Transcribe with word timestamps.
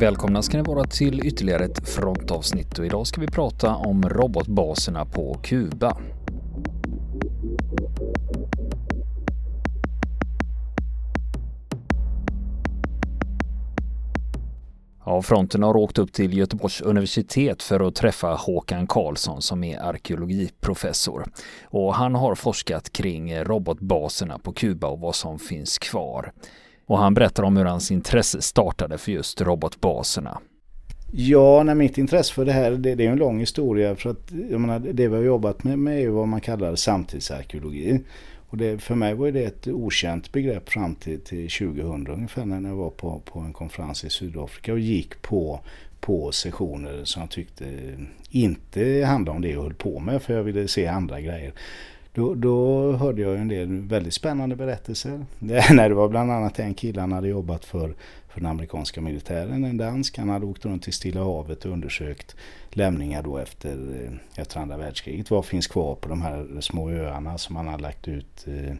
Välkomna 0.00 0.42
ska 0.42 0.56
ni 0.56 0.62
vara 0.62 0.84
till 0.84 1.26
ytterligare 1.26 1.64
ett 1.64 1.88
frontavsnitt 1.88 2.78
och 2.78 2.86
idag 2.86 3.06
ska 3.06 3.20
vi 3.20 3.26
prata 3.26 3.74
om 3.74 4.08
robotbaserna 4.08 5.04
på 5.04 5.34
Kuba. 5.42 5.96
Ja, 15.04 15.22
fronten 15.22 15.62
har 15.62 15.76
åkt 15.76 15.98
upp 15.98 16.12
till 16.12 16.38
Göteborgs 16.38 16.80
universitet 16.80 17.62
för 17.62 17.88
att 17.88 17.94
träffa 17.94 18.34
Håkan 18.34 18.86
Karlsson 18.86 19.42
som 19.42 19.64
är 19.64 19.78
arkeologiprofessor. 19.78 21.24
Och 21.64 21.94
han 21.94 22.14
har 22.14 22.34
forskat 22.34 22.92
kring 22.92 23.38
robotbaserna 23.38 24.38
på 24.38 24.52
Kuba 24.52 24.86
och 24.86 25.00
vad 25.00 25.14
som 25.14 25.38
finns 25.38 25.78
kvar. 25.78 26.32
Och 26.86 26.98
han 26.98 27.14
berättar 27.14 27.42
om 27.42 27.56
hur 27.56 27.64
hans 27.64 27.90
intresse 27.90 28.42
startade 28.42 28.98
för 28.98 29.12
just 29.12 29.40
robotbaserna. 29.40 30.38
Ja, 31.12 31.62
när 31.62 31.74
mitt 31.74 31.98
intresse 31.98 32.34
för 32.34 32.44
det 32.44 32.52
här, 32.52 32.70
det, 32.70 32.94
det 32.94 33.06
är 33.06 33.10
en 33.10 33.18
lång 33.18 33.40
historia. 33.40 33.96
För 33.96 34.10
att 34.10 34.32
jag 34.50 34.60
menar, 34.60 34.78
det 34.78 35.08
vi 35.08 35.16
har 35.16 35.22
jobbat 35.22 35.64
med, 35.64 35.78
med 35.78 36.02
är 36.02 36.08
vad 36.08 36.28
man 36.28 36.40
kallar 36.40 36.74
samtidsarkeologi. 36.74 38.00
Och 38.48 38.56
det, 38.56 38.82
för 38.82 38.94
mig 38.94 39.14
var 39.14 39.30
det 39.30 39.44
ett 39.44 39.66
okänt 39.66 40.32
begrepp 40.32 40.68
fram 40.68 40.94
till, 40.94 41.20
till 41.20 41.50
2000 41.50 42.06
ungefär 42.06 42.44
när 42.44 42.68
jag 42.68 42.76
var 42.76 42.90
på, 42.90 43.22
på 43.24 43.40
en 43.40 43.52
konferens 43.52 44.04
i 44.04 44.10
Sydafrika 44.10 44.72
och 44.72 44.78
gick 44.78 45.22
på, 45.22 45.60
på 46.00 46.32
sessioner 46.32 47.04
som 47.04 47.22
jag 47.22 47.30
tyckte 47.30 47.64
inte 48.30 49.04
handlade 49.06 49.36
om 49.36 49.42
det 49.42 49.48
jag 49.48 49.62
höll 49.62 49.74
på 49.74 50.00
med 50.00 50.22
för 50.22 50.34
jag 50.34 50.42
ville 50.42 50.68
se 50.68 50.86
andra 50.86 51.20
grejer. 51.20 51.52
Då, 52.16 52.34
då 52.34 52.92
hörde 52.92 53.22
jag 53.22 53.36
en 53.36 53.48
del 53.48 53.80
väldigt 53.80 54.14
spännande 54.14 54.56
berättelser. 54.56 55.26
Det, 55.38 55.88
det 55.88 55.94
var 55.94 56.08
bland 56.08 56.32
annat 56.32 56.58
en 56.58 56.74
kille 56.74 57.00
han 57.00 57.12
hade 57.12 57.28
jobbat 57.28 57.64
för, 57.64 57.94
för 58.28 58.40
den 58.40 58.46
amerikanska 58.46 59.00
militären, 59.00 59.64
en 59.64 59.76
dansk. 59.76 60.18
Han 60.18 60.28
hade 60.28 60.46
åkt 60.46 60.64
runt 60.64 60.82
till 60.82 60.92
Stilla 60.92 61.24
havet 61.24 61.64
och 61.64 61.72
undersökt 61.72 62.36
lämningar 62.70 63.22
då 63.22 63.38
efter, 63.38 63.70
eh, 63.70 64.40
efter 64.40 64.60
andra 64.60 64.76
världskriget. 64.76 65.30
Vad 65.30 65.44
finns 65.44 65.66
kvar 65.66 65.94
på 65.94 66.08
de 66.08 66.22
här 66.22 66.60
små 66.60 66.90
öarna 66.90 67.38
som 67.38 67.56
han 67.56 67.68
hade 67.68 67.82
lagt 67.82 68.08
ut 68.08 68.46
eh, 68.46 68.76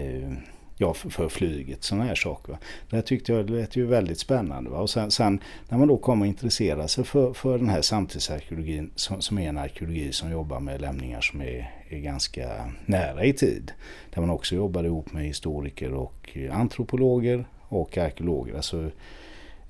eh, 0.00 0.32
ja, 0.78 0.94
för, 0.94 1.10
för 1.10 1.28
flyget, 1.28 1.84
sådana 1.84 2.04
här 2.04 2.14
saker. 2.14 2.52
Va? 2.52 2.58
Det 2.90 2.96
här 2.96 3.02
tyckte 3.02 3.32
jag 3.32 3.50
lät 3.50 3.76
ju 3.76 3.86
väldigt 3.86 4.18
spännande. 4.18 4.70
Va? 4.70 4.78
Och 4.78 4.90
sen, 4.90 5.10
sen, 5.10 5.40
när 5.68 5.78
man 5.78 5.88
då 5.88 5.96
kommer 5.96 6.26
att 6.26 6.28
intressera 6.28 6.88
sig 6.88 7.04
för, 7.04 7.32
för 7.32 7.58
den 7.58 7.68
här 7.68 7.82
samtidsarkeologin 7.82 8.90
som, 8.94 9.22
som 9.22 9.38
är 9.38 9.48
en 9.48 9.58
arkeologi 9.58 10.12
som 10.12 10.30
jobbar 10.30 10.60
med 10.60 10.80
lämningar 10.80 11.20
som 11.20 11.40
är, 11.40 11.74
är 11.88 11.98
ganska 11.98 12.72
nära 12.86 13.24
i 13.24 13.32
tid. 13.32 13.72
Där 14.14 14.20
man 14.20 14.30
också 14.30 14.54
jobbar 14.54 14.84
ihop 14.84 15.12
med 15.12 15.24
historiker 15.24 15.92
och 15.92 16.38
antropologer 16.52 17.44
och 17.68 17.98
arkeologer. 17.98 18.54
Alltså, 18.54 18.90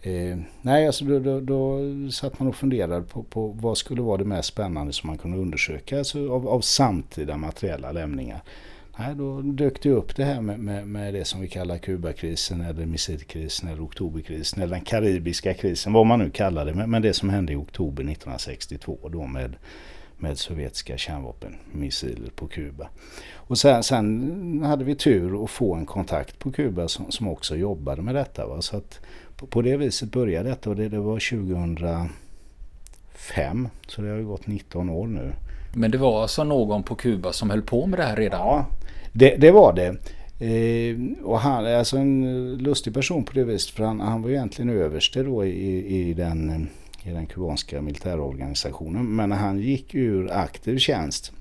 Eh, 0.02 0.38
nej, 0.62 0.86
alltså 0.86 1.04
då, 1.04 1.18
då, 1.18 1.40
då 1.40 1.80
satt 2.10 2.38
man 2.38 2.48
och 2.48 2.56
funderade 2.56 3.02
på, 3.02 3.22
på 3.22 3.46
vad 3.46 3.78
skulle 3.78 4.02
vara 4.02 4.16
det 4.16 4.24
mest 4.24 4.48
spännande 4.48 4.92
som 4.92 5.06
man 5.06 5.18
kunde 5.18 5.38
undersöka 5.38 5.98
alltså 5.98 6.30
av, 6.32 6.48
av 6.48 6.60
samtida 6.60 7.36
materiella 7.36 7.92
lämningar. 7.92 8.40
Nej, 9.00 9.14
då 9.14 9.40
dök 9.40 9.82
det 9.82 9.90
upp 9.90 10.16
det 10.16 10.24
här 10.24 10.40
med, 10.40 10.58
med, 10.58 10.88
med 10.88 11.14
det 11.14 11.24
som 11.24 11.40
vi 11.40 11.48
kallar 11.48 11.78
Kubakrisen 11.78 12.60
eller 12.60 12.86
missilkrisen 12.86 13.68
eller 13.68 13.84
oktoberkrisen 13.84 14.62
eller 14.62 14.76
den 14.76 14.84
karibiska 14.84 15.54
krisen, 15.54 15.92
vad 15.92 16.06
man 16.06 16.18
nu 16.18 16.30
kallar 16.30 16.64
det. 16.64 16.74
Men, 16.74 16.90
men 16.90 17.02
det 17.02 17.14
som 17.14 17.30
hände 17.30 17.52
i 17.52 17.56
oktober 17.56 18.02
1962 18.02 18.98
då 19.12 19.26
med, 19.26 19.56
med 20.16 20.38
sovjetiska 20.38 20.96
kärnvapenmissiler 20.96 22.30
på 22.30 22.48
Kuba. 22.48 22.88
Och 23.34 23.58
sen, 23.58 23.82
sen 23.82 24.62
hade 24.66 24.84
vi 24.84 24.94
tur 24.94 25.44
att 25.44 25.50
få 25.50 25.74
en 25.74 25.86
kontakt 25.86 26.38
på 26.38 26.52
Kuba 26.52 26.88
som, 26.88 27.10
som 27.10 27.28
också 27.28 27.56
jobbade 27.56 28.02
med 28.02 28.14
detta. 28.14 28.46
Va? 28.46 28.62
Så 28.62 28.76
att 28.76 29.00
på, 29.36 29.46
på 29.46 29.62
det 29.62 29.76
viset 29.76 30.12
började 30.12 30.48
detta 30.48 30.70
och 30.70 30.76
det, 30.76 30.88
det 30.88 30.98
var 30.98 31.46
2005. 31.84 33.68
Så 33.86 34.02
det 34.02 34.08
har 34.08 34.16
ju 34.16 34.26
gått 34.26 34.46
19 34.46 34.90
år 34.90 35.06
nu. 35.06 35.32
Men 35.74 35.90
det 35.90 35.98
var 35.98 36.22
alltså 36.22 36.44
någon 36.44 36.82
på 36.82 36.94
Kuba 36.94 37.32
som 37.32 37.50
höll 37.50 37.62
på 37.62 37.86
med 37.86 37.98
det 37.98 38.02
här 38.02 38.16
redan? 38.16 38.40
Ja, 38.40 38.66
det, 39.12 39.36
det 39.36 39.50
var 39.50 39.72
det. 39.72 39.96
Eh, 40.40 41.24
och 41.24 41.40
han 41.40 41.66
är 41.66 41.76
alltså 41.76 41.96
en 41.96 42.56
lustig 42.58 42.94
person 42.94 43.24
på 43.24 43.32
det 43.32 43.44
viset 43.44 43.70
för 43.70 43.84
han, 43.84 44.00
han 44.00 44.22
var 44.22 44.28
ju 44.28 44.34
egentligen 44.34 44.70
överste 44.70 45.22
då 45.22 45.44
i, 45.44 45.86
i, 46.08 46.14
den, 46.14 46.68
i 47.02 47.10
den 47.10 47.26
kubanska 47.26 47.82
militärorganisationen. 47.82 49.16
Men 49.16 49.28
när 49.28 49.36
han 49.36 49.58
gick 49.58 49.94
ur 49.94 50.32
aktiv 50.32 50.78
tjänst 50.78 51.32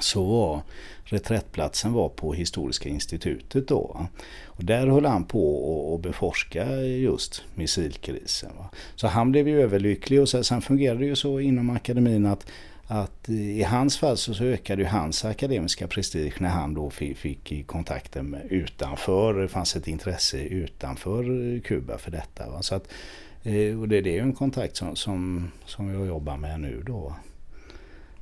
så 0.00 0.24
var 0.24 0.62
reträttplatsen 1.04 1.92
var 1.92 2.08
på 2.08 2.32
Historiska 2.32 2.88
institutet 2.88 3.68
då. 3.68 4.06
Och 4.44 4.64
där 4.64 4.86
höll 4.86 5.04
han 5.04 5.24
på 5.24 5.94
att 5.94 6.02
beforska 6.02 6.80
just 6.80 7.44
missilkrisen. 7.54 8.50
Va? 8.58 8.70
Så 8.94 9.06
han 9.06 9.32
blev 9.32 9.48
ju 9.48 9.62
överlycklig 9.62 10.20
och 10.20 10.28
sen 10.28 10.62
fungerade 10.62 11.00
det 11.00 11.06
ju 11.06 11.16
så 11.16 11.40
inom 11.40 11.70
akademin 11.70 12.26
att 12.26 12.46
att 12.86 13.28
i 13.28 13.62
hans 13.62 13.98
fall 13.98 14.16
så, 14.16 14.34
så 14.34 14.44
ökade 14.44 14.82
ju 14.82 14.88
hans 14.88 15.24
akademiska 15.24 15.88
prestige 15.88 16.34
när 16.40 16.48
han 16.48 16.74
då 16.74 16.90
fick, 16.90 17.18
fick 17.18 17.66
kontakten 17.66 18.30
med 18.30 18.46
utanför, 18.50 19.34
det 19.34 19.48
fanns 19.48 19.76
ett 19.76 19.88
intresse 19.88 20.38
utanför 20.38 21.60
Kuba 21.60 21.98
för 21.98 22.10
detta. 22.10 22.50
Va? 22.50 22.62
Så 22.62 22.74
att, 22.74 22.88
eh, 23.42 23.80
och 23.80 23.88
det, 23.88 24.00
det 24.00 24.10
är 24.10 24.14
ju 24.14 24.20
en 24.20 24.32
kontakt 24.32 24.76
som, 24.76 24.96
som, 24.96 25.50
som 25.64 25.88
jag 25.88 26.06
jobbar 26.06 26.36
med 26.36 26.60
nu 26.60 26.82
då. 26.86 27.16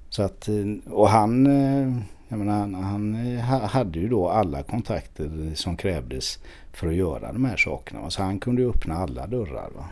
Så 0.08 0.22
att, 0.22 0.48
eh, 0.48 0.92
och 0.92 1.08
han, 1.08 1.46
eh, 1.46 1.96
jag 2.28 2.38
menar, 2.38 2.82
han, 2.82 3.14
han 3.38 3.60
hade 3.60 3.98
ju 3.98 4.08
då 4.08 4.28
alla 4.28 4.62
kontakter 4.62 5.54
som 5.54 5.76
krävdes 5.76 6.38
för 6.72 6.88
att 6.88 6.94
göra 6.94 7.32
de 7.32 7.44
här 7.44 7.56
sakerna. 7.56 8.00
Va? 8.00 8.10
Så 8.10 8.22
han 8.22 8.40
kunde 8.40 8.62
ju 8.62 8.70
öppna 8.70 8.94
alla 8.94 9.26
dörrar. 9.26 9.70
Va? 9.76 9.84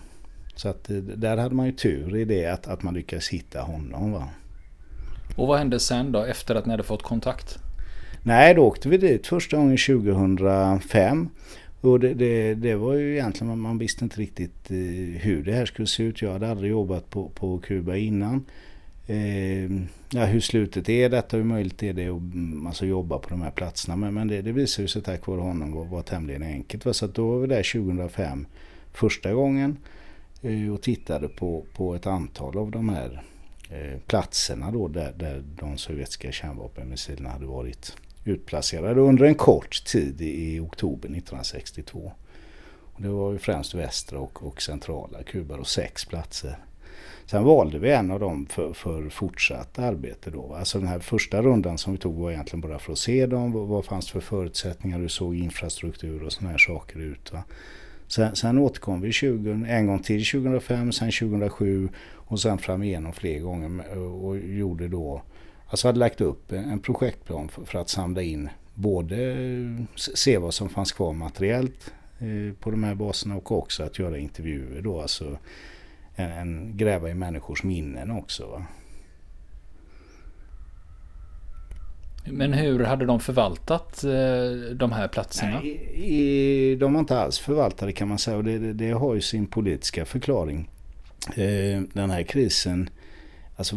Så 0.54 0.68
att 0.68 0.84
där 1.16 1.36
hade 1.36 1.54
man 1.54 1.66
ju 1.66 1.72
tur 1.72 2.16
i 2.16 2.24
det 2.24 2.46
att, 2.46 2.66
att 2.66 2.82
man 2.82 2.94
lyckades 2.94 3.28
hitta 3.28 3.60
honom. 3.60 4.12
Va? 4.12 4.28
Och 5.36 5.46
vad 5.46 5.58
hände 5.58 5.80
sen 5.80 6.12
då 6.12 6.22
efter 6.22 6.54
att 6.54 6.66
ni 6.66 6.70
hade 6.70 6.82
fått 6.82 7.02
kontakt? 7.02 7.58
Nej, 8.22 8.54
då 8.54 8.62
åkte 8.64 8.88
vi 8.88 8.96
dit 8.96 9.26
första 9.26 9.56
gången 9.56 9.76
2005. 9.76 11.28
Och 11.80 12.00
det, 12.00 12.14
det, 12.14 12.54
det, 12.54 12.74
var 12.74 12.94
ju 12.94 13.12
egentligen, 13.12 13.58
man 13.58 13.78
visste 13.78 14.04
inte 14.04 14.20
riktigt 14.20 14.70
eh, 14.70 14.76
hur 15.20 15.42
det 15.44 15.52
här 15.52 15.66
skulle 15.66 15.88
se 15.88 16.02
ut. 16.02 16.22
Jag 16.22 16.32
hade 16.32 16.50
aldrig 16.50 16.70
jobbat 16.70 17.10
på, 17.10 17.28
på 17.28 17.58
Kuba 17.58 17.96
innan. 17.96 18.44
Eh, 19.06 19.70
ja, 20.10 20.24
hur 20.24 20.40
slutet 20.40 20.88
är 20.88 21.08
detta, 21.08 21.36
hur 21.36 21.44
möjligt 21.44 21.82
är 21.82 21.92
det 21.92 22.08
att 22.08 22.18
mm, 22.18 22.66
alltså, 22.66 22.86
jobba 22.86 23.18
på 23.18 23.28
de 23.28 23.42
här 23.42 23.50
platserna. 23.50 23.96
Men, 23.96 24.14
men 24.14 24.28
det, 24.28 24.42
det 24.42 24.52
visade 24.52 24.88
sig 24.88 25.02
tack 25.02 25.26
vare 25.26 25.40
honom 25.40 25.72
var, 25.72 25.84
var 25.84 26.02
tämligen 26.02 26.42
enkelt. 26.42 26.86
Va? 26.86 26.92
Så 26.92 27.04
att 27.04 27.14
då 27.14 27.30
var 27.30 27.38
vi 27.40 27.46
där 27.46 27.72
2005 27.72 28.46
första 28.92 29.32
gången 29.32 29.76
eh, 30.42 30.74
och 30.74 30.82
tittade 30.82 31.28
på, 31.28 31.64
på 31.74 31.94
ett 31.94 32.06
antal 32.06 32.58
av 32.58 32.70
de 32.70 32.88
här 32.88 33.22
Eh, 33.70 33.98
platserna 34.06 34.70
då 34.70 34.88
där, 34.88 35.12
där 35.12 35.44
de 35.60 35.78
sovjetiska 35.78 36.32
kärnvapenmissilerna 36.32 37.30
hade 37.30 37.46
varit 37.46 37.96
utplacerade 38.24 39.00
under 39.00 39.24
en 39.24 39.34
kort 39.34 39.84
tid 39.84 40.20
i 40.20 40.60
oktober 40.60 41.08
1962. 41.08 42.12
Och 42.94 43.02
det 43.02 43.08
var 43.08 43.32
ju 43.32 43.38
främst 43.38 43.74
västra 43.74 44.18
och, 44.18 44.46
och 44.46 44.62
centrala 44.62 45.22
Kuba 45.22 45.56
och 45.56 45.66
sex 45.66 46.04
platser. 46.04 46.58
Sen 47.26 47.44
valde 47.44 47.78
vi 47.78 47.92
en 47.92 48.10
av 48.10 48.20
dem 48.20 48.46
för, 48.46 48.72
för 48.72 49.08
fortsatt 49.08 49.78
arbete 49.78 50.30
då. 50.30 50.54
Alltså 50.54 50.78
den 50.78 50.88
här 50.88 50.98
första 50.98 51.42
rundan 51.42 51.78
som 51.78 51.92
vi 51.92 51.98
tog 51.98 52.14
var 52.14 52.30
egentligen 52.30 52.60
bara 52.60 52.78
för 52.78 52.92
att 52.92 52.98
se 52.98 53.26
dem. 53.26 53.52
Vad, 53.52 53.66
vad 53.66 53.84
fanns 53.84 54.06
det 54.06 54.12
för 54.12 54.20
förutsättningar? 54.20 54.98
Hur 54.98 55.08
såg 55.08 55.34
infrastruktur 55.34 56.22
och 56.22 56.32
sådana 56.32 56.50
här 56.50 56.58
saker 56.58 56.98
ut? 56.98 57.32
Va? 57.32 57.44
Sen, 58.08 58.36
sen 58.36 58.58
återkom 58.58 59.00
vi 59.00 59.12
20, 59.12 59.64
en 59.68 59.86
gång 59.86 59.98
till 59.98 60.24
2005, 60.24 60.92
sen 60.92 61.10
2007 61.10 61.88
och 62.14 62.40
sen 62.40 62.58
fram 62.58 62.82
igenom 62.82 63.12
fler 63.12 63.38
gånger 63.38 63.98
och 63.98 64.38
gjorde 64.38 64.88
då, 64.88 65.22
alltså 65.66 65.88
hade 65.88 65.98
lagt 65.98 66.20
upp 66.20 66.52
en 66.52 66.80
projektplan 66.80 67.48
för, 67.48 67.64
för 67.64 67.78
att 67.78 67.88
samla 67.88 68.22
in 68.22 68.48
både 68.74 69.36
se 69.96 70.38
vad 70.38 70.54
som 70.54 70.68
fanns 70.68 70.92
kvar 70.92 71.12
materiellt 71.12 71.92
eh, 72.18 72.54
på 72.60 72.70
de 72.70 72.84
här 72.84 72.94
baserna 72.94 73.36
och 73.36 73.52
också 73.52 73.82
att 73.82 73.98
göra 73.98 74.18
intervjuer 74.18 74.82
då, 74.82 75.00
alltså 75.00 75.38
en, 76.16 76.30
en 76.30 76.76
gräva 76.76 77.10
i 77.10 77.14
människors 77.14 77.62
minnen 77.62 78.10
också. 78.10 78.46
Va? 78.46 78.64
Men 82.32 82.52
hur 82.52 82.84
hade 82.84 83.06
de 83.06 83.20
förvaltat 83.20 84.04
eh, 84.04 84.74
de 84.74 84.92
här 84.92 85.08
platserna? 85.08 85.60
Nej, 85.60 86.76
de 86.76 86.92
var 86.92 87.00
inte 87.00 87.18
alls 87.20 87.38
förvaltade 87.38 87.92
kan 87.92 88.08
man 88.08 88.18
säga 88.18 88.36
och 88.36 88.44
det, 88.44 88.72
det 88.72 88.90
har 88.90 89.14
ju 89.14 89.20
sin 89.20 89.46
politiska 89.46 90.04
förklaring. 90.04 90.68
Eh, 91.36 91.82
den 91.92 92.10
här 92.10 92.22
krisen 92.22 92.90
alltså, 93.56 93.76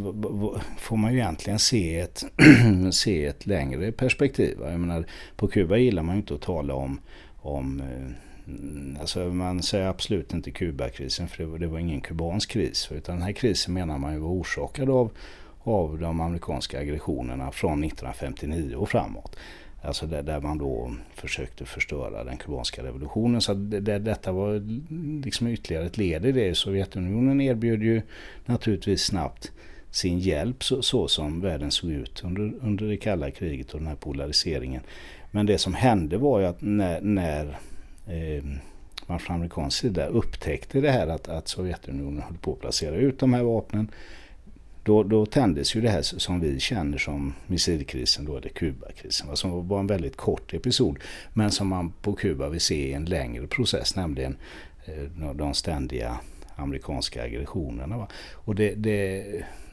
får 0.78 0.98
man 0.98 1.14
ju 1.14 1.20
egentligen 1.20 1.60
se 1.60 2.00
ett, 2.00 2.24
se 2.92 3.26
ett 3.26 3.46
längre 3.46 3.92
perspektiv. 3.92 4.58
Jag 4.62 4.80
menar, 4.80 5.06
på 5.36 5.48
Kuba 5.48 5.78
gillar 5.78 6.04
man 6.04 6.16
ju 6.16 6.20
inte 6.22 6.34
att 6.34 6.42
tala 6.42 6.74
om, 6.74 7.00
om 7.42 7.80
eh, 7.82 8.12
Alltså 9.00 9.20
man 9.20 9.64
säger 9.64 9.88
absolut 9.88 10.34
inte 10.34 10.52
Kubakrisen 10.52 11.28
för 11.28 11.38
det 11.38 11.46
var, 11.46 11.60
det 11.60 11.68
var 11.68 11.80
ingen 11.80 12.02
kubansk 12.02 12.50
kris. 12.50 12.90
Utan 12.92 13.16
den 13.16 13.24
här 13.24 13.32
krisen 13.32 13.74
menar 13.74 13.98
man 13.98 14.14
ju 14.14 14.20
var 14.20 14.30
orsakad 14.30 14.90
av 14.90 15.12
av 15.64 16.00
de 16.00 16.22
amerikanska 16.22 16.80
aggressionerna 16.80 17.52
från 17.52 17.84
1959 17.84 18.76
och 18.76 18.90
framåt. 18.90 19.36
Alltså 19.84 20.06
där, 20.06 20.24
där 20.24 20.42
man 20.42 20.58
då 20.58 20.96
försökte 21.16 21.66
förstöra 21.66 22.24
den 22.24 22.38
kubanska 22.38 22.84
revolutionen. 22.84 23.42
Så 23.42 23.54
det, 23.54 23.80
det, 23.80 24.00
detta 24.00 24.32
var 24.32 24.62
liksom 25.26 25.48
ytterligare 25.48 25.86
ett 25.86 25.98
led 25.98 26.26
i 26.26 26.32
det. 26.32 26.58
Sovjetunionen 26.58 27.42
erbjöd 27.42 27.84
ju 27.84 28.02
naturligtvis 28.46 29.04
snabbt 29.04 29.52
sin 29.92 30.20
hjälp 30.20 30.64
så, 30.64 30.82
så, 30.82 31.08
som 31.08 31.42
världen 31.42 31.72
såg 31.72 31.92
ut 31.92 32.24
under, 32.24 32.54
under 32.62 32.86
det 32.86 32.98
kalla 32.98 33.32
kriget 33.32 33.74
och 33.74 33.80
den 33.80 33.88
här 33.88 33.96
polariseringen. 33.96 34.82
Men 35.32 35.46
det 35.46 35.58
som 35.58 35.74
hände 35.74 36.18
var 36.18 36.40
ju 36.40 36.46
att 36.46 36.62
när, 36.62 37.02
när 37.02 37.58
eh, 38.08 38.44
man 39.08 39.20
från 39.20 39.36
amerikansk 39.36 39.80
sida 39.80 40.06
upptäckte 40.06 40.82
det 40.82 40.92
här 40.92 41.08
att, 41.08 41.30
att 41.30 41.48
Sovjetunionen 41.48 42.22
höll 42.22 42.38
på 42.38 42.54
att 42.54 42.60
placera 42.60 42.96
ut 42.96 43.20
de 43.20 43.34
här 43.34 43.44
vapnen 43.44 43.92
då, 44.84 45.04
då 45.04 45.26
tändes 45.26 45.76
ju 45.76 45.82
det 45.82 45.90
här 45.90 46.02
som 46.02 46.40
vi 46.40 46.60
känner 46.60 46.98
som 46.98 47.34
missilkrisen, 47.48 48.26
då 48.26 48.40
det 48.40 48.50
Kubakrisen, 48.50 49.38
som 49.38 49.68
var 49.68 49.80
en 49.80 49.88
väldigt 49.88 50.18
kort 50.18 50.54
episod 50.54 51.00
men 51.34 51.52
som 51.52 51.68
man 51.68 51.94
på 52.02 52.14
Kuba 52.14 52.50
vill 52.50 52.62
se 52.62 52.90
i 52.90 52.94
en 52.94 53.06
längre 53.06 53.48
process, 53.48 53.96
nämligen 53.96 54.38
eh, 54.86 55.34
de 55.34 55.54
ständiga 55.54 56.20
amerikanska 56.56 57.24
aggressionerna. 57.24 58.08
Och 58.32 58.56
det, 58.56 58.76
det, 58.76 59.26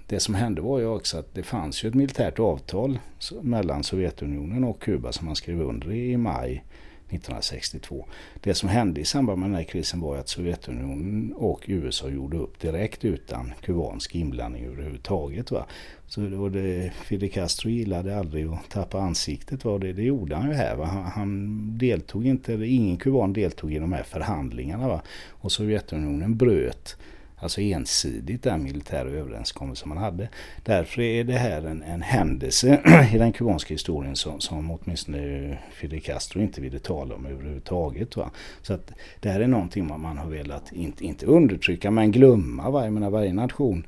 det 0.06 0.20
som 0.20 0.34
hände 0.34 0.60
var 0.60 0.78
ju 0.78 0.86
också 0.86 1.18
att 1.18 1.34
det 1.34 1.42
fanns 1.42 1.84
ju 1.84 1.88
ett 1.88 1.94
militärt 1.94 2.38
avtal 2.38 2.98
mellan 3.42 3.84
Sovjetunionen 3.84 4.64
och 4.64 4.82
Kuba 4.82 5.12
som 5.12 5.26
man 5.26 5.36
skrev 5.36 5.60
under 5.60 5.92
i 5.92 6.16
maj 6.16 6.64
1962. 7.10 8.06
Det 8.40 8.54
som 8.54 8.68
hände 8.68 9.00
i 9.00 9.04
samband 9.04 9.38
med 9.38 9.50
den 9.50 9.56
här 9.56 9.64
krisen 9.64 10.00
var 10.00 10.16
att 10.16 10.28
Sovjetunionen 10.28 11.32
och 11.32 11.64
USA 11.66 12.08
gjorde 12.08 12.36
upp 12.36 12.60
direkt 12.60 13.04
utan 13.04 13.52
kubansk 13.60 14.14
inblandning 14.14 14.64
överhuvudtaget. 14.64 15.50
Va? 15.50 15.66
Så 16.06 16.20
det, 16.20 16.48
det, 16.50 16.92
Fidel 17.04 17.30
Castro 17.30 17.70
gillade 17.70 18.18
aldrig 18.18 18.46
att 18.46 18.70
tappa 18.70 19.00
ansiktet. 19.00 19.64
Va? 19.64 19.78
Det, 19.78 19.92
det 19.92 20.02
gjorde 20.02 20.36
han 20.36 20.48
ju 20.48 20.54
här. 20.54 20.76
Va? 20.76 20.84
Han, 20.84 21.04
han 21.04 21.78
deltog 21.78 22.26
inte, 22.26 22.52
ingen 22.52 22.96
kuban 22.96 23.32
deltog 23.32 23.72
i 23.72 23.78
de 23.78 23.92
här 23.92 24.02
förhandlingarna. 24.02 24.88
Va? 24.88 25.02
Och 25.28 25.52
Sovjetunionen 25.52 26.36
bröt 26.36 26.96
Alltså 27.40 27.60
ensidigt 27.60 28.42
den 28.42 28.62
militära 28.62 29.08
överenskommelse 29.08 29.88
man 29.88 29.98
hade. 29.98 30.28
Därför 30.64 31.02
är 31.02 31.24
det 31.24 31.38
här 31.38 31.62
en, 31.62 31.82
en 31.82 32.02
händelse 32.02 32.80
i 33.14 33.18
den 33.18 33.32
kubanska 33.32 33.74
historien 33.74 34.16
som, 34.16 34.40
som 34.40 34.70
åtminstone 34.70 35.58
Fidel 35.72 36.00
Castro 36.00 36.40
inte 36.40 36.60
ville 36.60 36.78
tala 36.78 37.14
om 37.14 37.26
överhuvudtaget. 37.26 38.16
Va? 38.16 38.30
Så 38.62 38.74
att 38.74 38.92
det 39.20 39.28
här 39.28 39.40
är 39.40 39.46
någonting 39.46 39.86
man, 39.86 40.00
man 40.00 40.18
har 40.18 40.30
velat, 40.30 40.72
inte, 40.72 41.04
inte 41.04 41.26
undertrycka, 41.26 41.90
men 41.90 42.12
glömma. 42.12 42.70
Va? 42.70 42.84
Jag 42.84 42.92
menar, 42.92 43.10
varje 43.10 43.32
nation 43.32 43.86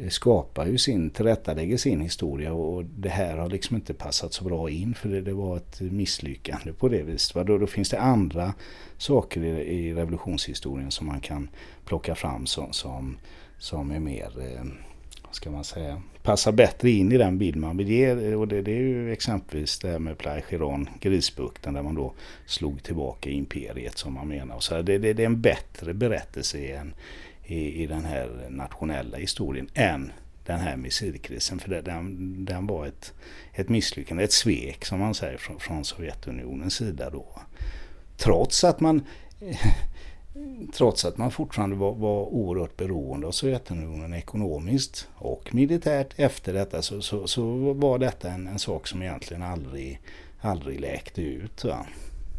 Eh, 0.00 0.08
skapar 0.08 0.66
ju 0.66 0.78
sin, 0.78 1.10
tillrättalägger 1.10 1.76
sin 1.76 2.00
historia 2.00 2.52
och 2.52 2.84
det 2.84 3.08
här 3.08 3.36
har 3.36 3.48
liksom 3.48 3.76
inte 3.76 3.94
passat 3.94 4.32
så 4.32 4.44
bra 4.44 4.70
in 4.70 4.94
för 4.94 5.08
det, 5.08 5.20
det 5.20 5.32
var 5.32 5.56
ett 5.56 5.80
misslyckande 5.80 6.72
på 6.72 6.88
det 6.88 7.02
viset. 7.02 7.46
Då, 7.46 7.58
då 7.58 7.66
finns 7.66 7.90
det 7.90 8.00
andra 8.00 8.54
saker 8.98 9.44
i, 9.44 9.48
i 9.48 9.94
revolutionshistorien 9.94 10.90
som 10.90 11.06
man 11.06 11.20
kan 11.20 11.48
plocka 11.84 12.14
fram 12.14 12.46
som, 12.46 12.72
som, 12.72 13.18
som 13.58 13.90
är 13.90 14.00
mer, 14.00 14.30
eh, 14.40 14.64
vad 15.24 15.34
ska 15.34 15.50
man 15.50 15.64
säga, 15.64 16.02
passar 16.22 16.52
bättre 16.52 16.90
in 16.90 17.12
i 17.12 17.18
den 17.18 17.38
bild 17.38 17.56
man 17.56 17.76
vill 17.76 17.88
ge. 17.88 18.34
Och 18.34 18.48
det, 18.48 18.62
det 18.62 18.72
är 18.72 18.80
ju 18.80 19.12
exempelvis 19.12 19.78
det 19.78 19.88
här 19.88 19.98
med 19.98 20.18
Playa 20.18 20.42
Giron, 20.50 20.88
Grisbukten, 21.00 21.74
där 21.74 21.82
man 21.82 21.94
då 21.94 22.12
slog 22.46 22.82
tillbaka 22.82 23.30
imperiet 23.30 23.98
som 23.98 24.14
man 24.14 24.28
menar. 24.28 24.56
Och 24.56 24.62
så 24.62 24.82
det, 24.82 24.98
det, 24.98 25.12
det 25.12 25.22
är 25.22 25.26
en 25.26 25.40
bättre 25.40 25.94
berättelse 25.94 26.58
än 26.58 26.94
i, 27.50 27.82
i 27.82 27.86
den 27.86 28.04
här 28.04 28.46
nationella 28.50 29.16
historien 29.16 29.68
än 29.74 30.12
den 30.46 30.60
här 30.60 30.76
missilkrisen. 30.76 31.58
För 31.58 31.82
den, 31.82 32.44
den 32.44 32.66
var 32.66 32.86
ett, 32.86 33.12
ett 33.52 33.68
misslyckande, 33.68 34.24
ett 34.24 34.32
svek 34.32 34.84
som 34.84 35.00
man 35.00 35.14
säger 35.14 35.38
från, 35.38 35.60
från 35.60 35.84
Sovjetunionens 35.84 36.74
sida 36.74 37.10
då. 37.10 37.26
Trots 38.16 38.64
att 38.64 38.80
man 38.80 39.06
trots 40.72 41.04
att 41.04 41.18
man 41.18 41.30
fortfarande 41.30 41.76
var, 41.76 41.94
var 41.94 42.24
oerhört 42.24 42.76
beroende 42.76 43.26
av 43.26 43.32
Sovjetunionen 43.32 44.14
ekonomiskt 44.14 45.08
och 45.14 45.54
militärt 45.54 46.14
efter 46.16 46.52
detta 46.52 46.82
så, 46.82 47.02
så, 47.02 47.26
så 47.26 47.72
var 47.72 47.98
detta 47.98 48.30
en, 48.30 48.46
en, 48.46 48.58
sak 48.58 48.86
som 48.86 49.02
egentligen 49.02 49.42
aldrig, 49.42 50.00
aldrig 50.40 50.80
läkte 50.80 51.22
ut. 51.22 51.64
Va? 51.64 51.86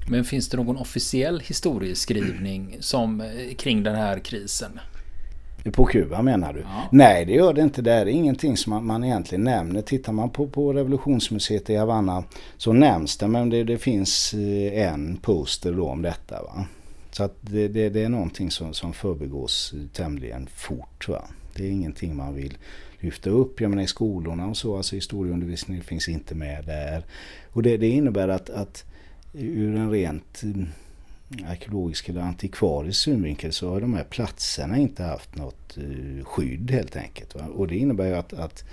Men 0.10 0.26
finns 0.26 0.50
det 0.50 0.58
någon 0.58 0.78
officiell 0.78 1.40
historieskrivning 1.40 2.78
som, 2.80 3.22
eh, 3.22 3.56
kring 3.56 3.84
den 3.84 3.96
här 3.96 4.20
krisen? 4.20 4.80
På 5.70 5.86
Kuba 5.86 6.22
menar 6.22 6.54
du? 6.54 6.60
Ja. 6.60 6.88
Nej 6.92 7.26
det 7.26 7.34
gör 7.34 7.54
det 7.54 7.62
inte. 7.62 7.82
Det 7.82 7.92
är 7.92 8.06
ingenting 8.06 8.58
som 8.58 8.70
man, 8.74 8.86
man 8.86 9.04
egentligen 9.04 9.44
nämner. 9.44 9.82
Tittar 9.82 10.14
man 10.14 10.30
på, 10.30 10.48
på 10.48 10.74
revolutionsmuseet 10.74 11.70
i 11.70 11.76
Havanna 11.76 12.24
så 12.58 12.74
nämns 12.74 13.18
det 13.18 13.28
men 13.28 13.50
det, 13.50 13.64
det 13.64 13.78
finns 13.78 14.34
eh, 14.34 14.88
en 14.88 15.18
poster 15.18 15.74
då 15.74 15.88
om 15.88 16.02
detta. 16.02 16.44
Va? 16.44 16.66
Så 17.12 17.24
att 17.24 17.36
det, 17.42 17.68
det, 17.68 17.90
det 17.90 18.04
är 18.04 18.10
någonting 18.10 18.52
som, 18.52 18.74
som 18.74 18.94
förbegås 18.94 19.74
tämligen 19.94 20.48
fort. 20.56 21.08
Va? 21.08 21.24
Det 21.56 21.68
är 21.68 21.72
ingenting 21.72 22.16
man 22.16 22.36
vill 22.36 22.58
lyfta 23.00 23.30
upp. 23.30 23.62
Jag 23.62 23.70
menar 23.70 23.84
i 23.84 23.88
skolorna 23.88 24.48
och 24.48 24.58
så, 24.58 24.78
alltså 24.78 24.96
historieundervisningen 24.96 25.84
finns 25.84 26.10
inte 26.10 26.36
med 26.36 26.66
där. 26.66 27.06
Och 27.50 27.64
det, 27.64 27.78
det 27.78 27.88
innebär 27.88 28.28
att, 28.28 28.50
att 28.50 28.86
ur 29.34 29.76
en 29.76 29.92
rent 29.92 30.42
arkeologisk 31.48 32.10
eller 32.10 32.22
antikvarisk 32.22 33.02
synvinkel 33.02 33.54
så 33.54 33.70
har 33.70 33.82
de 33.82 33.94
här 33.94 34.04
platserna 34.04 34.78
inte 34.78 35.04
haft 35.04 35.36
något 35.36 35.78
eh, 35.78 36.26
skydd 36.26 36.72
helt 36.72 36.96
enkelt. 36.96 37.36
Va? 37.36 37.46
Och 37.56 37.68
det 37.68 37.78
innebär 37.78 38.08
ju 38.08 38.16
att, 38.16 38.34
att 38.34 38.64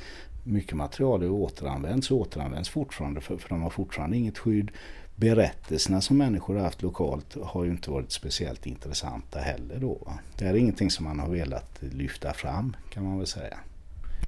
mycket 0.44 0.76
material 0.76 1.24
återanvänds 1.24 2.10
och 2.10 2.18
återanvänds 2.18 2.68
fortfarande 2.68 3.20
för, 3.20 3.36
för 3.36 3.48
de 3.48 3.62
har 3.62 3.70
fortfarande 3.70 4.16
inget 4.16 4.38
skydd. 4.38 4.70
Berättelserna 5.16 6.00
som 6.00 6.16
människor 6.16 6.54
har 6.54 6.64
haft 6.64 6.82
lokalt 6.82 7.36
har 7.42 7.64
ju 7.64 7.70
inte 7.70 7.90
varit 7.90 8.12
speciellt 8.12 8.66
intressanta 8.66 9.38
heller 9.38 9.78
då. 9.80 9.98
Va? 10.06 10.18
Det 10.38 10.44
är 10.44 10.54
ingenting 10.54 10.90
som 10.90 11.04
man 11.04 11.18
har 11.18 11.28
velat 11.28 11.78
lyfta 11.80 12.32
fram 12.32 12.76
kan 12.90 13.04
man 13.04 13.18
väl 13.18 13.26
säga. 13.26 13.58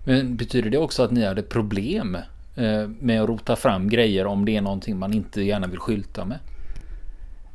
Men 0.04 0.36
betyder 0.36 0.70
det 0.70 0.78
också 0.78 1.02
att 1.02 1.10
ni 1.10 1.24
hade 1.24 1.42
problem 1.42 2.16
eh, 2.56 2.88
med 3.00 3.22
att 3.22 3.28
rota 3.28 3.56
fram 3.56 3.88
grejer 3.88 4.26
om 4.26 4.44
det 4.44 4.56
är 4.56 4.60
någonting 4.60 4.98
man 4.98 5.14
inte 5.14 5.42
gärna 5.42 5.66
vill 5.66 5.78
skylta 5.78 6.24
med? 6.24 6.38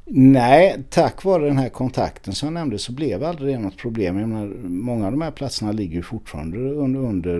Nej, 0.07 0.83
tack 0.89 1.23
vare 1.23 1.45
den 1.45 1.57
här 1.57 1.69
kontakten 1.69 2.33
som 2.33 2.47
jag 2.47 2.53
nämnde 2.53 2.79
så 2.79 2.91
blev 2.91 3.23
aldrig 3.23 3.55
det 3.55 3.59
något 3.59 3.77
problem. 3.77 4.19
Jag 4.19 4.29
menar, 4.29 4.47
många 4.67 5.05
av 5.05 5.11
de 5.11 5.21
här 5.21 5.31
platserna 5.31 5.71
ligger 5.71 6.01
fortfarande 6.01 6.57
under, 6.57 6.99
under 6.99 7.39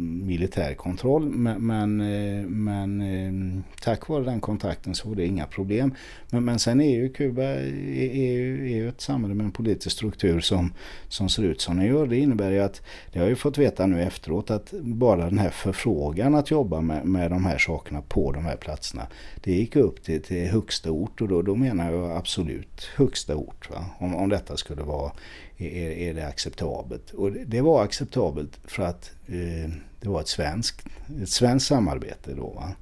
militär 0.00 0.74
kontroll 0.74 1.30
men, 1.30 1.66
men, 1.66 2.00
eh, 2.00 2.46
men, 2.46 3.00
eh, 3.00 3.62
tack 3.82 4.08
vare 4.08 4.24
den 4.24 4.40
kontakten 4.40 4.94
så 4.94 5.08
var 5.08 5.16
det 5.16 5.26
inga 5.26 5.46
problem. 5.46 5.94
Men, 6.30 6.44
men 6.44 6.58
sen 6.58 6.80
är 6.80 6.96
ju 6.96 7.08
Kuba 7.08 7.42
är, 7.42 8.16
är, 8.16 8.66
är 8.66 8.88
ett 8.88 9.00
samhälle 9.00 9.34
med 9.34 9.44
en 9.44 9.52
politisk 9.52 9.96
struktur 9.96 10.40
som, 10.40 10.72
som 11.08 11.28
ser 11.28 11.42
ut 11.42 11.60
som 11.60 11.76
den 11.76 11.86
gör. 11.86 12.06
Det 12.06 12.18
innebär 12.18 12.50
ju 12.50 12.60
att, 12.60 12.82
det 13.12 13.18
har 13.18 13.26
jag 13.26 13.30
ju 13.30 13.36
fått 13.36 13.58
veta 13.58 13.86
nu 13.86 14.02
efteråt, 14.02 14.50
att 14.50 14.70
bara 14.82 15.24
den 15.24 15.38
här 15.38 15.50
förfrågan 15.50 16.34
att 16.34 16.50
jobba 16.50 16.80
med, 16.80 17.06
med 17.06 17.30
de 17.30 17.44
här 17.44 17.58
sakerna 17.58 18.02
på 18.02 18.32
de 18.32 18.44
här 18.44 18.56
platserna, 18.56 19.06
det 19.44 19.52
gick 19.52 19.76
upp 19.76 20.02
till, 20.02 20.22
till 20.22 20.48
högsta 20.48 20.90
ort 20.90 21.20
och 21.20 21.28
då, 21.28 21.42
då 21.42 21.54
menar 21.54 21.92
jag 21.92 21.97
absolut 22.04 22.84
högsta 22.96 23.36
ort. 23.36 23.70
Va? 23.70 23.84
Om, 23.98 24.14
om 24.14 24.28
detta 24.28 24.56
skulle 24.56 24.82
vara, 24.82 25.12
är, 25.56 25.90
är 25.90 26.14
det 26.14 26.26
acceptabelt? 26.26 27.10
Och 27.10 27.32
det, 27.32 27.60
var 27.60 27.82
acceptabelt 27.82 28.60
för 28.64 28.82
att 28.82 29.10
eh, 29.26 29.70
det 30.00 30.08
var 30.08 30.20
ett 30.20 30.28
svenskt, 30.28 30.86
ett 31.22 31.28
svenskt 31.28 31.66
samarbete 31.66 32.34
då. 32.34 32.48
Va? 32.48 32.72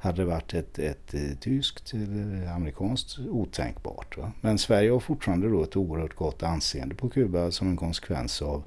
Hade 0.00 0.22
det 0.22 0.24
varit 0.24 0.54
ett, 0.54 0.78
ett, 0.78 1.14
ett 1.14 1.40
tyskt 1.40 1.94
eller 1.94 2.46
amerikanskt 2.46 3.18
otänkbart. 3.18 4.16
Va? 4.16 4.32
Men 4.40 4.58
Sverige 4.58 4.90
har 4.90 5.00
fortfarande 5.00 5.48
då 5.48 5.62
ett 5.62 5.76
oerhört 5.76 6.14
gott 6.14 6.42
anseende 6.42 6.94
på 6.94 7.08
Kuba 7.08 7.50
som 7.50 7.68
en 7.68 7.76
konsekvens 7.76 8.42
av, 8.42 8.64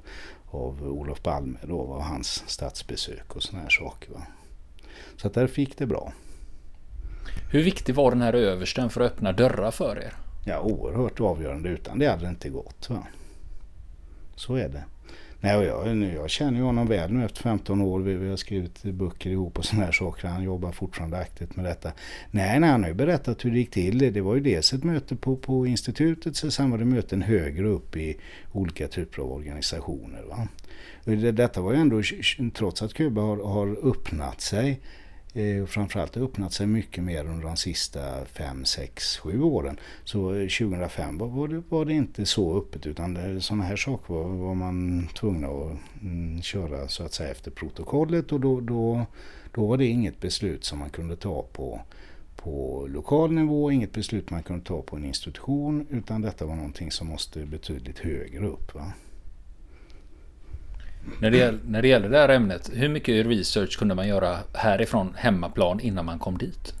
av 0.50 0.82
Olof 0.82 1.22
Palme 1.22 1.58
då, 1.62 1.78
och 1.78 2.04
hans 2.04 2.44
statsbesök 2.46 3.36
och 3.36 3.42
sådana 3.42 3.62
här 3.62 3.70
saker. 3.70 4.12
Va? 4.12 4.22
Så 5.16 5.26
att 5.26 5.34
där 5.34 5.46
fick 5.46 5.78
det 5.78 5.86
bra. 5.86 6.12
Hur 7.50 7.62
viktig 7.62 7.94
var 7.94 8.10
den 8.10 8.22
här 8.22 8.32
översten 8.32 8.90
för 8.90 9.00
att 9.00 9.12
öppna 9.12 9.32
dörrar 9.32 9.70
för 9.70 9.96
er? 9.98 10.12
Ja, 10.44 10.60
oerhört 10.60 11.20
avgörande. 11.20 11.68
Utan 11.68 11.98
det 11.98 12.06
hade 12.06 12.22
det 12.22 12.28
inte 12.28 12.48
gått. 12.48 12.90
Va? 12.90 13.06
Så 14.36 14.54
är 14.54 14.68
det. 14.68 14.84
Nej, 15.40 15.66
jag, 15.66 15.96
jag 15.96 16.30
känner 16.30 16.58
ju 16.58 16.64
honom 16.64 16.86
väl 16.86 17.12
nu 17.12 17.24
efter 17.24 17.42
15 17.42 17.80
år. 17.80 18.00
Vi, 18.00 18.14
vi 18.14 18.28
har 18.28 18.36
skrivit 18.36 18.82
böcker 18.82 19.30
ihop 19.30 19.58
och 19.58 19.64
sådana 19.64 19.84
här 19.84 19.92
saker. 19.92 20.28
Han 20.28 20.42
jobbar 20.42 20.72
fortfarande 20.72 21.18
aktivt 21.18 21.56
med 21.56 21.64
detta. 21.64 21.92
Nej, 22.30 22.60
nej, 22.60 22.70
han 22.70 22.82
har 22.82 22.88
ju 22.88 22.94
berättat 22.94 23.44
hur 23.44 23.50
det 23.50 23.58
gick 23.58 23.70
till. 23.70 23.98
Det 23.98 24.20
var 24.20 24.34
ju 24.34 24.40
dels 24.40 24.72
ett 24.72 24.84
möte 24.84 25.16
på, 25.16 25.36
på 25.36 25.66
institutet, 25.66 26.36
sen 26.36 26.70
var 26.70 26.78
det 26.78 26.84
möten 26.84 27.22
högre 27.22 27.66
upp 27.68 27.96
i 27.96 28.16
olika 28.52 28.88
typer 28.88 29.22
av 29.22 29.32
organisationer. 29.32 30.22
Va? 30.22 30.48
Detta 31.32 31.60
var 31.60 31.72
ju 31.72 31.78
ändå, 31.78 32.02
trots 32.54 32.82
att 32.82 32.94
Kuba 32.94 33.20
har, 33.20 33.36
har 33.36 33.88
öppnat 33.90 34.40
sig 34.40 34.80
eh, 35.34 35.66
framförallt 35.66 36.14
har 36.14 36.22
öppnat 36.22 36.52
sig 36.52 36.66
mycket 36.66 37.04
mer 37.04 37.24
under 37.24 37.46
de 37.46 37.56
sista 37.56 38.24
5, 38.24 38.64
6, 38.64 39.18
7 39.18 39.42
åren. 39.42 39.80
Så 40.04 40.34
eh, 40.34 40.48
2005 40.48 41.18
var 41.18 41.48
det, 41.48 41.62
var 41.68 41.84
det 41.84 41.92
inte 41.92 42.26
så 42.26 42.58
öppet 42.58 42.86
utan 42.86 43.40
sådana 43.40 43.64
här 43.64 43.76
saker 43.76 44.14
var, 44.14 44.24
var 44.24 44.54
man 44.54 45.08
tvungna 45.14 45.48
att 45.48 46.02
mm, 46.02 46.42
köra 46.42 46.88
så 46.88 47.04
att 47.04 47.12
säga 47.12 47.30
efter 47.30 47.50
protokollet 47.50 48.32
och 48.32 48.40
då, 48.40 48.60
då, 48.60 49.06
då 49.54 49.66
var 49.66 49.76
det 49.76 49.86
inget 49.86 50.20
beslut 50.20 50.64
som 50.64 50.78
man 50.78 50.90
kunde 50.90 51.16
ta 51.16 51.42
på 51.52 51.80
på 52.36 52.86
lokal 52.90 53.32
nivå, 53.32 53.70
inget 53.70 53.92
beslut 53.92 54.30
man 54.30 54.42
kunde 54.42 54.64
ta 54.64 54.82
på 54.82 54.96
en 54.96 55.04
institution 55.04 55.86
utan 55.90 56.22
detta 56.22 56.46
var 56.46 56.56
någonting 56.56 56.90
som 56.90 57.06
måste 57.06 57.46
betydligt 57.46 57.98
högre 57.98 58.46
upp. 58.46 58.74
Va? 58.74 58.92
När 61.20 61.30
det, 61.30 61.36
gäller, 61.36 61.58
när 61.66 61.82
det 61.82 61.88
gäller 61.88 62.08
det 62.08 62.18
här 62.18 62.28
ämnet, 62.28 62.70
hur 62.74 62.88
mycket 62.88 63.26
research 63.26 63.78
kunde 63.78 63.94
man 63.94 64.08
göra 64.08 64.38
härifrån 64.54 65.14
hemmaplan 65.16 65.80
innan 65.80 66.04
man 66.04 66.18
kom 66.18 66.38
dit? 66.38 66.74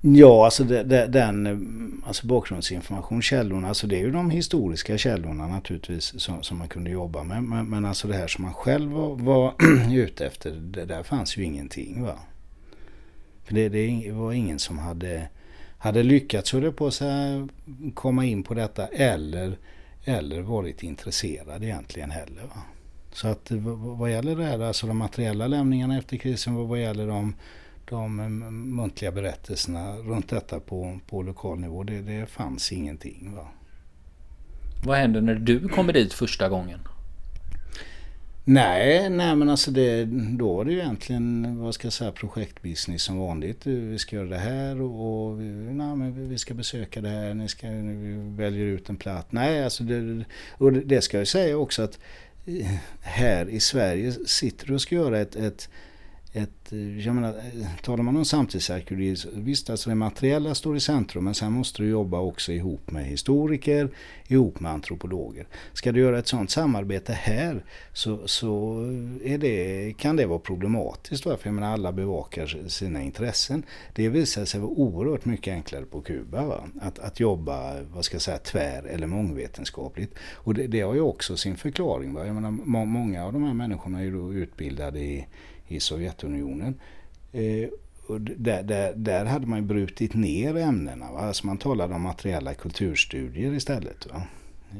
Ja, 0.00 0.44
alltså 0.44 0.64
den 0.64 2.02
alltså 2.06 2.26
bakgrundsinformation, 2.26 3.22
källorna, 3.22 3.68
alltså 3.68 3.86
det 3.86 3.96
är 3.96 4.00
ju 4.00 4.10
de 4.10 4.30
historiska 4.30 4.98
källorna 4.98 5.46
naturligtvis 5.46 6.20
som, 6.20 6.42
som 6.42 6.58
man 6.58 6.68
kunde 6.68 6.90
jobba 6.90 7.24
med. 7.24 7.42
Men, 7.42 7.66
men 7.66 7.84
alltså 7.84 8.08
det 8.08 8.14
här 8.14 8.26
som 8.26 8.44
man 8.44 8.54
själv 8.54 8.90
var, 8.90 9.16
var 9.16 9.54
ute 9.92 10.26
efter, 10.26 10.50
det 10.50 10.84
där 10.84 11.02
fanns 11.02 11.36
ju 11.36 11.44
ingenting. 11.44 12.02
va. 12.02 12.18
För 13.44 13.54
det, 13.54 13.68
det 13.68 14.12
var 14.12 14.32
ingen 14.32 14.58
som 14.58 14.78
hade, 14.78 15.28
hade 15.78 16.02
lyckats, 16.02 16.52
höll 16.52 16.72
på 16.72 16.86
att 16.86 17.02
komma 17.94 18.24
in 18.24 18.42
på 18.42 18.54
detta 18.54 18.86
eller, 18.86 19.58
eller 20.04 20.40
varit 20.40 20.82
intresserad 20.82 21.64
egentligen 21.64 22.10
heller. 22.10 22.42
Va? 22.42 22.62
Så 23.12 23.28
att 23.28 23.50
vad 23.78 24.10
gäller 24.10 24.36
det 24.36 24.44
här, 24.44 24.60
alltså 24.60 24.86
de 24.86 24.96
materiella 24.96 25.46
lämningarna 25.46 25.98
efter 25.98 26.16
krisen, 26.16 26.54
vad 26.54 26.80
gäller 26.80 27.06
de, 27.06 27.34
de 27.84 28.16
muntliga 28.76 29.12
berättelserna 29.12 29.96
runt 29.96 30.28
detta 30.28 30.60
på, 30.60 30.98
på 31.06 31.22
lokal 31.22 31.58
nivå, 31.58 31.82
det, 31.82 32.02
det 32.02 32.26
fanns 32.26 32.72
ingenting. 32.72 33.32
Va? 33.36 33.48
Vad 34.86 34.98
hände 34.98 35.20
när 35.20 35.34
du 35.34 35.68
kommer 35.68 35.92
dit 35.92 36.12
första 36.12 36.48
gången? 36.48 36.80
Nej, 38.50 39.10
nej 39.10 39.36
men 39.36 39.48
alltså 39.48 39.70
det, 39.70 40.04
då 40.38 40.56
var 40.56 40.64
det 40.64 40.72
ju 40.72 40.78
egentligen 40.78 41.56
vad 41.58 41.74
ska 41.74 41.86
jag 41.86 41.92
säga, 41.92 42.12
projektbusiness 42.12 43.02
som 43.02 43.18
vanligt. 43.18 43.66
Vi 43.66 43.98
ska 43.98 44.16
göra 44.16 44.28
det 44.28 44.38
här 44.38 44.80
och, 44.80 45.26
och 45.30 45.38
nej, 45.38 45.96
men 45.96 46.28
vi 46.28 46.38
ska 46.38 46.54
besöka 46.54 47.00
det 47.00 47.08
här, 47.08 47.34
ni 47.34 47.48
ska, 47.48 47.68
vi 47.70 48.16
väljer 48.36 48.66
ut 48.66 48.88
en 48.88 48.96
plats. 48.96 49.28
Nej, 49.30 49.64
alltså 49.64 49.84
det, 49.84 50.24
och 50.52 50.72
det 50.72 51.00
ska 51.00 51.18
jag 51.18 51.28
säga 51.28 51.56
också 51.56 51.82
att 51.82 51.98
här 53.00 53.48
i 53.48 53.60
Sverige 53.60 54.12
sitter 54.26 54.66
du 54.66 54.74
och 54.74 54.80
ska 54.80 54.94
göra 54.94 55.18
ett, 55.18 55.36
ett 55.36 55.68
ett, 56.38 56.72
eh, 56.72 56.98
jag 57.06 57.14
menar, 57.14 57.28
eh, 57.28 57.66
talar 57.82 58.04
man 58.04 58.16
om 58.16 58.24
samtidsarkeologi, 58.24 59.16
visst 59.34 59.70
alltså 59.70 59.90
det 59.90 59.96
materiella 59.96 60.54
står 60.54 60.76
i 60.76 60.80
centrum 60.80 61.24
men 61.24 61.34
sen 61.34 61.52
måste 61.52 61.82
du 61.82 61.88
jobba 61.88 62.20
också 62.20 62.52
ihop 62.52 62.90
med 62.90 63.04
historiker, 63.04 63.90
ihop 64.28 64.60
med 64.60 64.72
antropologer. 64.72 65.46
Ska 65.72 65.92
du 65.92 66.00
göra 66.00 66.18
ett 66.18 66.28
sådant 66.28 66.50
samarbete 66.50 67.12
här 67.12 67.64
så, 67.92 68.28
så 68.28 68.80
är 69.24 69.38
det, 69.38 69.92
kan 69.98 70.16
det 70.16 70.26
vara 70.26 70.38
problematiskt. 70.38 71.24
För 71.24 71.38
jag 71.42 71.54
menar 71.54 71.72
alla 71.72 71.92
bevakar 71.92 72.68
sina 72.68 73.02
intressen. 73.02 73.62
Det 73.94 74.08
visar 74.08 74.44
sig 74.44 74.60
vara 74.60 74.70
oerhört 74.70 75.24
mycket 75.24 75.52
enklare 75.52 75.84
på 75.84 76.00
Kuba. 76.00 76.44
Va? 76.44 76.68
Att, 76.80 76.98
att 76.98 77.20
jobba 77.20 77.82
vad 77.94 78.04
ska 78.04 78.14
jag 78.14 78.22
säga, 78.22 78.38
tvär 78.38 78.82
eller 78.82 79.06
mångvetenskapligt. 79.06 80.14
Och 80.34 80.54
det, 80.54 80.66
det 80.66 80.80
har 80.80 80.94
ju 80.94 81.00
också 81.00 81.36
sin 81.36 81.56
förklaring. 81.56 82.14
Va? 82.14 82.26
Jag 82.26 82.34
menar, 82.34 82.50
många 82.86 83.24
av 83.24 83.32
de 83.32 83.42
här 83.42 83.54
människorna 83.54 83.98
är 83.98 84.04
ju 84.04 84.12
då 84.12 84.32
utbildade 84.32 85.00
i 85.00 85.26
i 85.68 85.80
Sovjetunionen. 85.80 86.74
Eh, 87.32 87.68
och 88.06 88.20
där, 88.20 88.62
där, 88.62 88.92
där, 88.96 89.24
hade 89.24 89.46
man 89.46 89.66
brutit 89.66 90.14
ner 90.14 90.56
ämnena. 90.56 91.12
Va? 91.12 91.20
Alltså 91.20 91.46
man 91.46 91.58
talade 91.58 91.94
om 91.94 92.02
materiella 92.02 92.54
kulturstudier 92.54 93.54
istället. 93.54 94.06
Va? 94.06 94.22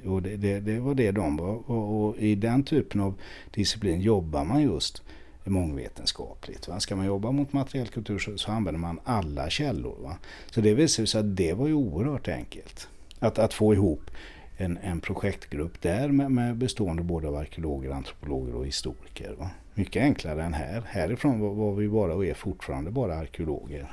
Och 0.05 0.23
det, 0.23 0.37
det, 0.37 0.61
det, 0.61 0.81
var 0.81 0.95
det 0.95 1.11
de 1.11 1.37
var. 1.37 1.71
Och, 1.71 2.05
och, 2.05 2.17
i 2.17 2.35
den 2.35 2.63
typen 2.63 3.01
av 3.01 3.15
disciplin 3.51 4.01
jobbar 4.01 4.45
man 4.45 4.63
just 4.63 5.03
mångvetenskapligt. 5.45 6.69
Va? 6.69 6.81
Ska 6.81 6.97
man 6.97 7.07
jobba 7.07 7.31
mot 7.31 7.53
materiell 7.53 7.89
kultur 7.89 8.19
så, 8.19 8.39
så 8.39 8.51
använder 8.51 8.81
man 8.81 9.01
alla 9.05 9.51
källor. 9.51 9.97
Va? 10.03 10.17
Så 10.51 10.61
det 10.61 10.75
visade 10.75 11.07
sig 11.07 11.21
att 11.21 11.37
det 11.37 11.53
var 11.53 11.67
ju 11.67 11.75
oerhört 11.75 12.29
enkelt. 12.29 12.89
Att, 13.19 13.39
att 13.39 13.55
få 13.55 13.75
ihop 13.75 14.11
en, 14.59 14.79
en 14.83 15.01
projektgrupp 15.01 15.83
där 15.83 16.09
med, 16.09 16.31
med 16.31 16.57
bestående 16.57 17.03
både 17.03 17.29
av 17.29 17.37
arkeologer, 17.37 17.91
antropologer 17.91 18.55
och 18.55 18.67
historiker. 18.67 19.35
Va? 19.39 19.51
mycket 19.79 20.03
enklare 20.03 20.45
än 20.45 20.55
här. 20.55 20.83
Härifrån 20.87 21.57
var 21.59 21.75
vi 21.75 21.89
bara 21.89 22.15
och 22.15 22.27
är 22.27 22.35
fortfarande 22.35 22.91
bara 22.91 23.15
arkeologer. 23.15 23.93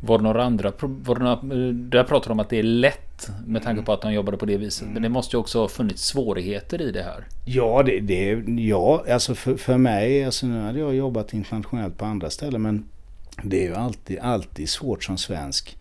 Var 0.00 0.18
det 0.18 0.24
några 0.24 0.44
andra, 0.44 0.72
var 0.80 1.14
det 1.14 1.24
några, 1.24 1.72
där 1.72 2.04
pratar 2.04 2.28
de 2.28 2.32
om 2.32 2.40
att 2.40 2.50
det 2.50 2.58
är 2.58 2.62
lätt 2.62 3.30
med 3.46 3.62
tanke 3.62 3.82
på 3.82 3.92
att 3.92 4.02
de 4.02 4.12
jobbade 4.12 4.36
på 4.36 4.46
det 4.46 4.56
viset. 4.56 4.82
Mm. 4.82 4.94
Men 4.94 5.02
det 5.02 5.08
måste 5.08 5.36
ju 5.36 5.40
också 5.40 5.60
ha 5.60 5.68
funnits 5.68 6.02
svårigheter 6.02 6.82
i 6.82 6.92
det 6.92 7.02
här. 7.02 7.24
Ja, 7.44 7.82
det, 7.82 8.00
det, 8.00 8.44
ja 8.62 9.04
alltså 9.10 9.34
för, 9.34 9.56
för 9.56 9.78
mig, 9.78 10.24
alltså 10.24 10.46
nu 10.46 10.60
hade 10.60 10.78
jag 10.78 10.94
jobbat 10.94 11.34
internationellt 11.34 11.98
på 11.98 12.04
andra 12.04 12.30
ställen 12.30 12.62
men 12.62 12.84
det 13.42 13.64
är 13.64 13.68
ju 13.68 13.74
alltid, 13.74 14.18
alltid 14.18 14.68
svårt 14.68 15.04
som 15.04 15.18
svensk 15.18 15.78
eh, 15.78 15.80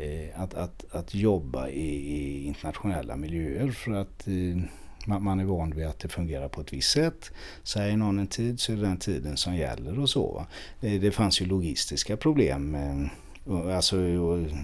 Eh, 0.00 0.42
att, 0.42 0.54
att, 0.54 0.84
att 0.90 1.14
jobba 1.14 1.68
i, 1.68 1.90
i, 2.16 2.44
internationella 2.46 3.16
miljöer 3.16 3.70
för 3.70 3.92
att 3.92 4.28
eh, 4.28 4.62
man, 5.06 5.24
man 5.24 5.40
är 5.40 5.44
van 5.44 5.70
vid 5.70 5.86
att 5.86 5.98
det 5.98 6.08
fungerar 6.08 6.48
på 6.48 6.60
ett 6.60 6.72
visst 6.72 6.90
sätt. 6.90 7.30
Säger 7.62 7.96
någon 7.96 8.18
en 8.18 8.26
tid 8.26 8.60
så 8.60 8.72
är 8.72 8.76
det 8.76 8.82
den 8.82 8.96
tiden 8.96 9.36
som 9.36 9.54
gäller 9.54 10.00
och 10.00 10.10
så. 10.10 10.46
Det, 10.80 10.94
eh, 10.94 11.00
det 11.00 11.10
fanns 11.10 11.40
ju 11.40 11.46
logistiska 11.46 12.16
problem. 12.16 12.76
Alltså, 13.74 13.96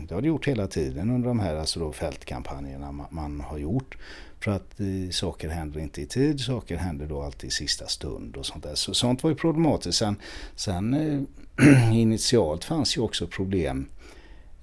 det 0.08 0.14
har 0.14 0.20
det 0.20 0.28
gjort 0.28 0.48
hela 0.48 0.66
tiden 0.66 1.10
under 1.10 1.28
de 1.28 1.40
här 1.40 1.54
alltså 1.54 1.80
då 1.80 1.92
fältkampanjerna 1.92 2.92
man, 2.92 3.06
man 3.10 3.40
har 3.40 3.58
gjort. 3.58 3.96
För 4.40 4.50
att 4.50 4.80
eh, 4.80 5.10
saker 5.10 5.48
händer 5.48 5.80
inte 5.80 6.02
i 6.02 6.06
tid, 6.06 6.40
saker 6.40 6.76
händer 6.76 7.06
då 7.06 7.22
alltid 7.22 7.48
i 7.48 7.50
sista 7.50 7.86
stund 7.86 8.36
och 8.36 8.46
sånt 8.46 8.64
där. 8.64 8.74
Så, 8.74 8.94
sånt 8.94 9.22
var 9.22 9.30
ju 9.30 9.36
problematiskt. 9.36 9.98
Sen, 9.98 10.16
sen 10.54 10.94
eh, 10.94 11.92
initialt 11.92 12.64
fanns 12.64 12.96
ju 12.96 13.00
också 13.00 13.26
problem 13.26 13.86
eh, 13.95 13.95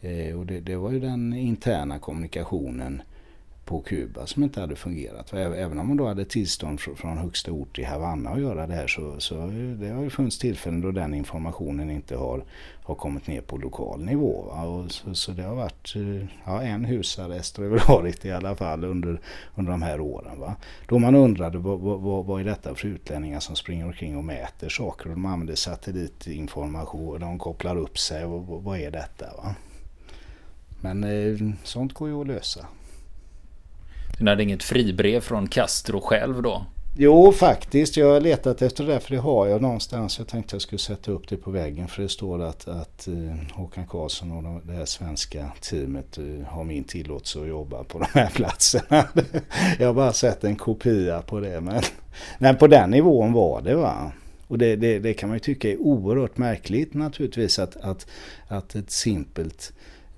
Eh, 0.03 0.39
och 0.39 0.45
det, 0.45 0.59
det, 0.59 0.75
var 0.75 0.91
ju 0.91 0.99
den 0.99 1.33
interna 1.33 1.99
kommunikationen 1.99 3.01
på 3.65 3.81
Kuba 3.81 4.25
som 4.25 4.43
inte 4.43 4.61
hade 4.61 4.75
fungerat. 4.75 5.33
Även 5.33 5.79
om 5.79 5.87
man 5.87 5.97
då 5.97 6.07
hade 6.07 6.25
tillstånd 6.25 6.79
från 6.79 7.17
högsta 7.17 7.51
ort 7.51 7.79
i 7.79 7.83
Havanna 7.83 8.29
att 8.29 8.41
göra 8.41 8.67
det 8.67 8.73
här 8.73 8.87
så, 8.87 9.19
så 9.19 9.35
det 9.79 9.89
har 9.89 10.03
ju 10.03 10.09
funnits 10.09 10.39
tillfällen 10.39 10.81
då 10.81 10.91
den 10.91 11.13
informationen 11.13 11.89
inte 11.89 12.15
har, 12.15 12.43
har 12.83 12.95
kommit 12.95 13.27
ner 13.27 13.41
på 13.41 13.57
lokal 13.57 14.03
nivå. 14.03 14.31
Och 14.31 14.91
så, 14.91 15.15
så, 15.15 15.31
det 15.31 15.43
har 15.43 15.55
varit 15.55 15.95
eh, 15.95 16.27
ja, 16.45 16.61
en 16.61 16.85
husarrest 16.85 17.57
har 17.57 17.63
det 17.63 17.83
varit 17.87 18.25
i 18.25 18.31
alla 18.31 18.55
fall 18.55 18.83
under, 18.83 19.21
under 19.55 19.71
de 19.71 19.81
här 19.81 19.99
åren. 19.99 20.39
Va? 20.39 20.55
Då 20.87 20.99
man 20.99 21.15
undrade 21.15 21.57
vad, 21.57 21.79
vad, 21.79 22.25
vad 22.25 22.41
är 22.41 22.45
detta 22.45 22.75
för 22.75 22.87
utlänningar 22.87 23.39
som 23.39 23.55
springer 23.55 23.85
omkring 23.85 24.17
och 24.17 24.23
mäter 24.23 24.69
saker 24.69 25.05
och 25.05 25.15
de 25.15 25.25
använder 25.25 25.55
satellitinformation 25.55 27.09
och 27.09 27.19
de 27.19 27.39
kopplar 27.39 27.77
upp 27.77 27.97
sig 27.99 28.25
vad, 28.25 28.63
vad 28.63 28.79
är 28.79 28.91
detta? 28.91 29.25
Va? 29.37 29.55
Men 30.83 31.03
eh, 31.03 31.55
sånt 31.63 31.93
går 31.93 32.09
ju 32.09 32.21
att 32.21 32.27
lösa. 32.27 32.65
Du 34.19 34.29
hade 34.29 34.43
inget 34.43 34.63
fribrev 34.63 35.19
från 35.19 35.47
Castro 35.47 36.01
själv 36.01 36.41
då? 36.41 36.65
Jo, 36.97 37.31
faktiskt. 37.31 37.97
Jag 37.97 38.13
har 38.13 38.21
letat 38.21 38.61
efter 38.61 38.87
det, 38.87 38.99
för 38.99 39.15
det 39.15 39.21
har 39.21 39.47
jag 39.47 39.61
någonstans. 39.61 40.17
Jag 40.17 40.27
tänkte 40.27 40.55
jag 40.55 40.61
skulle 40.61 40.79
sätta 40.79 41.11
upp 41.11 41.27
det 41.27 41.37
på 41.37 41.51
väggen, 41.51 41.87
för 41.87 42.01
det 42.01 42.09
står 42.09 42.41
att, 42.41 42.67
att 42.67 43.07
uh, 43.07 43.33
Håkan 43.53 43.87
Karlsson 43.87 44.45
och 44.45 44.61
det 44.65 44.73
här 44.73 44.85
svenska 44.85 45.51
teamet 45.61 46.17
uh, 46.17 46.43
har 46.43 46.63
min 46.63 46.83
tillåtelse 46.83 47.41
att 47.41 47.47
jobba 47.47 47.83
på 47.83 47.99
de 47.99 48.05
här 48.13 48.29
platserna. 48.33 49.07
jag 49.79 49.87
har 49.87 49.93
bara 49.93 50.13
sett 50.13 50.43
en 50.43 50.55
kopia 50.55 51.21
på 51.21 51.39
det, 51.39 51.61
men, 51.61 51.81
men 52.37 52.57
på 52.57 52.67
den 52.67 52.89
nivån 52.89 53.33
var 53.33 53.61
det 53.61 53.75
va. 53.75 54.11
Och 54.47 54.57
det, 54.57 54.75
det, 54.75 54.99
det, 54.99 55.13
kan 55.13 55.29
man 55.29 55.35
ju 55.35 55.39
tycka 55.39 55.69
är 55.69 55.81
oerhört 55.81 56.37
märkligt 56.37 56.93
naturligtvis 56.93 57.59
att, 57.59 57.75
att, 57.75 58.07
att 58.47 58.75
ett 58.75 58.91
simpelt 58.91 59.73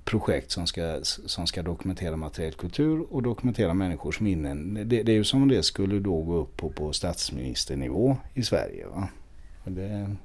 projekt 0.05 0.51
som 0.51 0.67
ska, 0.67 1.00
som 1.03 1.47
ska 1.47 1.63
dokumentera 1.63 2.17
materiell 2.17 2.53
kultur 2.53 3.05
och 3.09 3.24
dokumentera 3.24 3.74
människors 3.74 4.19
minnen. 4.19 4.74
Det, 4.74 5.03
det 5.03 5.12
är 5.12 5.15
ju 5.15 5.24
som 5.24 5.41
om 5.41 5.47
det 5.47 5.63
skulle 5.63 6.00
då 6.00 6.21
gå 6.21 6.35
upp 6.35 6.57
på, 6.57 6.69
på 6.69 6.93
statsministernivå 6.93 8.17
i 8.33 8.43
Sverige. 8.43 8.85
Va? 8.88 9.09
Det, 9.63 10.15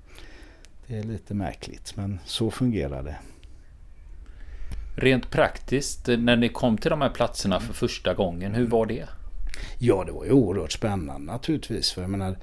det 0.86 0.98
är 0.98 1.02
lite 1.02 1.34
märkligt 1.34 1.96
men 1.96 2.18
så 2.24 2.50
fungerar 2.50 3.02
det. 3.02 3.16
Rent 4.96 5.30
praktiskt, 5.30 6.06
när 6.06 6.36
ni 6.36 6.48
kom 6.48 6.78
till 6.78 6.90
de 6.90 7.00
här 7.00 7.10
platserna 7.10 7.60
för 7.60 7.74
första 7.74 8.14
gången, 8.14 8.54
hur 8.54 8.66
var 8.66 8.86
det? 8.86 9.08
Ja, 9.78 10.04
det 10.04 10.12
var 10.12 10.24
ju 10.24 10.30
oerhört 10.32 10.72
spännande 10.72 11.32
naturligtvis. 11.32 11.92
För 11.92 12.00
jag 12.00 12.10
menar, 12.10 12.36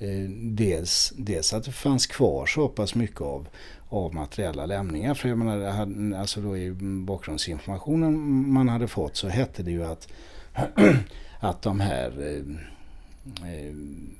Eh, 0.00 0.30
dels, 0.30 1.12
dels 1.16 1.52
att 1.52 1.64
det 1.64 1.72
fanns 1.72 2.06
kvar 2.06 2.46
så 2.46 2.68
pass 2.68 2.94
mycket 2.94 3.20
av 3.20 3.48
av 3.88 4.14
materiella 4.14 4.66
lämningar. 4.66 5.14
För 5.14 5.28
jag 5.28 5.38
menar, 5.38 6.14
alltså 6.14 6.40
då 6.40 6.56
i 6.56 6.70
bakgrundsinformationen 6.80 8.52
man 8.52 8.68
hade 8.68 8.88
fått 8.88 9.16
så 9.16 9.28
hette 9.28 9.62
det 9.62 9.70
ju 9.70 9.84
att, 9.84 10.08
att 11.40 11.62
de 11.62 11.80
här 11.80 12.12
eh, 12.20 12.42
eh, 13.52 13.74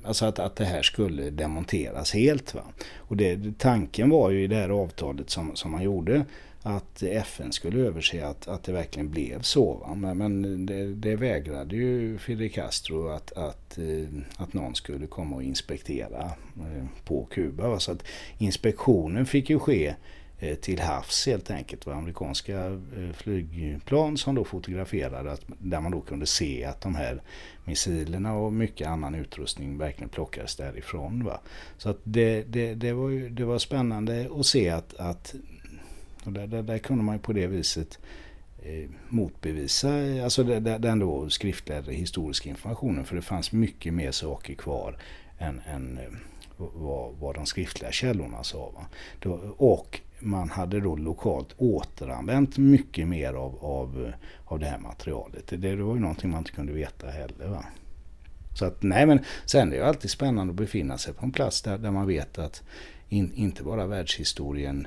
Alltså 0.05 0.27
att, 0.27 0.39
att 0.39 0.57
det 0.57 0.65
här 0.65 0.83
skulle 0.83 1.31
demonteras 1.31 2.15
helt. 2.15 2.55
Va? 2.55 2.63
Och 2.97 3.17
det, 3.17 3.59
tanken 3.59 4.11
var 4.11 4.31
ju 4.31 4.45
i 4.45 4.47
det 4.47 4.57
här 4.57 4.69
avtalet 4.69 5.31
som, 5.31 5.57
som 5.57 5.71
man 5.71 5.83
gjorde 5.83 6.25
att 6.69 7.03
FN 7.03 7.53
skulle 7.53 7.81
överse 7.81 8.27
att, 8.27 8.49
att 8.49 8.65
det 8.65 8.73
verkligen 8.73 9.11
blev 9.11 9.43
så. 9.43 9.75
Va? 9.75 9.95
Men, 9.95 10.19
men 10.19 10.67
det, 10.67 10.95
det, 10.95 11.17
vägrade 11.17 11.77
ju 11.77 12.19
Fidel 12.19 12.51
Castro 12.51 13.09
att, 13.09 13.33
att, 13.33 13.79
eh, 13.79 14.09
att 14.37 14.53
någon 14.53 14.75
skulle 14.75 15.07
komma 15.07 15.37
och 15.37 15.43
inspektera 15.43 16.25
eh, 16.57 16.85
på 17.05 17.27
Kuba. 17.31 17.69
Va? 17.69 17.79
Så 17.79 17.93
att 17.93 18.05
inspektionen 18.39 19.27
fick 19.27 19.51
ju 19.51 19.59
ske 19.59 19.95
eh, 20.39 20.55
till 20.55 20.81
havs 20.81 21.27
helt 21.27 21.51
enkelt. 21.51 21.87
Va? 21.87 21.95
amerikanska 21.95 22.83
flygplan 23.15 24.17
som 24.17 24.35
då 24.35 24.45
fotograferade 24.45 25.37
där 25.59 25.81
man 25.81 25.93
då 25.93 26.01
kunde 26.01 26.27
se 26.27 26.65
att 26.65 26.81
de 26.81 26.95
här 26.95 27.23
missilerna 27.65 28.35
och 28.35 28.53
mycket 28.53 28.89
annan 28.89 29.15
utrustning 29.15 29.79
verkligen 29.79 30.09
plockades 30.09 30.57
därifrån. 30.57 31.25
Va? 31.25 31.41
Så 31.79 31.91
att 31.91 32.01
det, 32.05 32.43
det, 32.43 32.75
det, 32.75 32.93
var, 32.93 33.09
ju, 33.09 33.29
det 33.29 33.45
var 33.45 33.59
spännande 33.59 34.31
att 34.39 34.47
se 34.47 34.69
att, 34.69 34.95
att 34.95 35.35
och 36.29 36.35
där, 36.35 36.47
där, 36.47 36.63
där 36.63 36.79
kunde 36.79 37.05
man 37.05 37.15
ju 37.15 37.21
på 37.21 37.33
det 37.33 37.47
viset 37.47 37.99
eh, 38.63 38.91
motbevisa 39.09 39.99
eh, 39.99 40.25
alltså 40.25 40.45
den 40.45 40.99
då 40.99 41.31
skriftliga 41.31 41.81
historiska 41.81 42.49
informationen. 42.49 43.05
För 43.05 43.17
det 43.17 43.23
fanns 43.23 43.53
mycket 43.53 43.95
mer 43.95 44.11
saker 44.11 44.55
kvar 44.55 44.97
än, 45.39 45.61
än 45.67 45.99
eh, 45.99 46.13
vad, 46.57 47.15
vad 47.15 47.35
de 47.35 47.47
skriftliga 47.47 47.93
källorna 47.93 48.45
sa. 48.45 48.87
Då, 49.19 49.33
och 49.57 50.01
man 50.21 50.51
hade 50.51 50.81
då 50.81 50.97
lokalt 50.97 51.55
återanvänt 51.57 52.59
mycket 52.59 53.09
mer 53.09 53.35
av, 53.35 53.65
av, 53.65 54.07
eh, 54.07 54.15
av 54.45 54.59
det 54.59 54.67
här 54.67 54.79
materialet. 54.79 55.47
Det, 55.47 55.57
det 55.57 55.77
var 55.77 55.95
ju 55.95 56.01
någonting 56.01 56.31
man 56.31 56.39
inte 56.39 56.53
kunde 56.53 56.73
veta 56.73 57.11
heller. 57.11 57.49
Va? 57.49 57.65
Så 58.55 58.65
att 58.65 58.83
nej 58.83 59.07
men 59.07 59.21
sen 59.45 59.69
är 59.69 59.71
det 59.71 59.77
ju 59.77 59.83
alltid 59.83 60.11
spännande 60.11 60.51
att 60.51 60.57
befinna 60.57 60.99
sig 60.99 61.15
på 61.15 61.25
en 61.25 61.33
plats 61.33 61.63
där, 61.63 61.79
där 61.79 61.91
man 61.91 62.07
vet 62.07 62.39
att 62.39 62.63
in, 63.09 63.33
inte 63.35 63.63
bara 63.63 63.87
världshistorien 63.87 64.87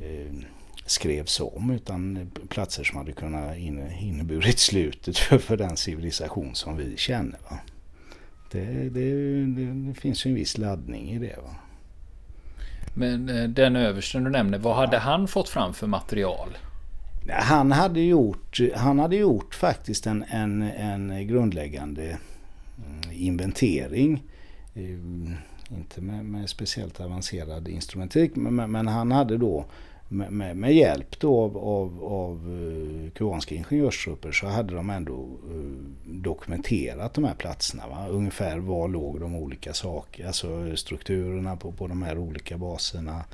eh, 0.00 0.32
skrevs 0.90 1.40
om 1.40 1.70
utan 1.70 2.30
platser 2.48 2.84
som 2.84 2.98
hade 2.98 3.12
kunnat 3.12 3.56
inneburit 4.00 4.58
slutet 4.58 5.18
för, 5.18 5.38
för 5.38 5.56
den 5.56 5.76
civilisation 5.76 6.54
som 6.54 6.76
vi 6.76 6.96
känner. 6.96 7.38
Va? 7.50 7.58
Det, 8.52 8.88
det, 8.88 9.46
det, 9.46 9.88
det 9.88 9.94
finns 9.94 10.26
ju 10.26 10.28
en 10.28 10.34
viss 10.34 10.58
laddning 10.58 11.10
i 11.10 11.18
det. 11.18 11.36
Va? 11.36 11.54
Men 12.94 13.28
eh, 13.28 13.48
den 13.48 13.76
översten 13.76 14.24
du 14.24 14.30
nämner, 14.30 14.58
vad 14.58 14.76
hade 14.76 14.98
han 14.98 15.28
fått 15.28 15.48
fram 15.48 15.74
för 15.74 15.86
material? 15.86 16.48
Han 17.30 17.72
hade 17.72 18.00
gjort, 18.00 18.60
han 18.76 18.98
hade 18.98 19.16
gjort 19.16 19.54
faktiskt 19.54 20.06
en, 20.06 20.24
en, 20.28 20.62
en 20.62 21.26
grundläggande 21.26 22.02
mm, 22.02 23.12
inventering. 23.12 24.22
Eh, 24.74 24.82
inte 25.70 26.00
med, 26.00 26.24
med 26.24 26.48
speciellt 26.48 27.00
avancerad 27.00 27.68
instrumentik 27.68 28.36
men, 28.36 28.70
men 28.70 28.88
han 28.88 29.12
hade 29.12 29.36
då 29.36 29.66
med, 30.08 30.32
med, 30.32 30.56
med, 30.56 30.74
hjälp 30.74 31.20
då 31.20 31.40
av, 31.40 31.58
av, 31.58 32.04
av 32.04 32.34
eh, 32.34 33.10
kubanska 33.10 33.54
ingenjörstrupper 33.54 34.32
så 34.32 34.46
hade 34.46 34.74
de 34.74 34.90
ändå 34.90 35.38
uh, 35.50 35.84
dokumenterat 36.04 37.14
de 37.14 37.24
här 37.24 37.34
platserna. 37.34 37.88
Va? 37.88 38.06
Ungefär 38.08 38.58
var 38.58 38.88
låg 38.88 39.20
de 39.20 39.36
olika 39.36 39.72
saker, 39.72 40.26
alltså 40.26 40.76
strukturerna 40.76 41.56
på, 41.56 41.72
på 41.72 41.86
de 41.86 42.02
här 42.02 42.18
olika 42.18 42.58
baserna. 42.58 43.24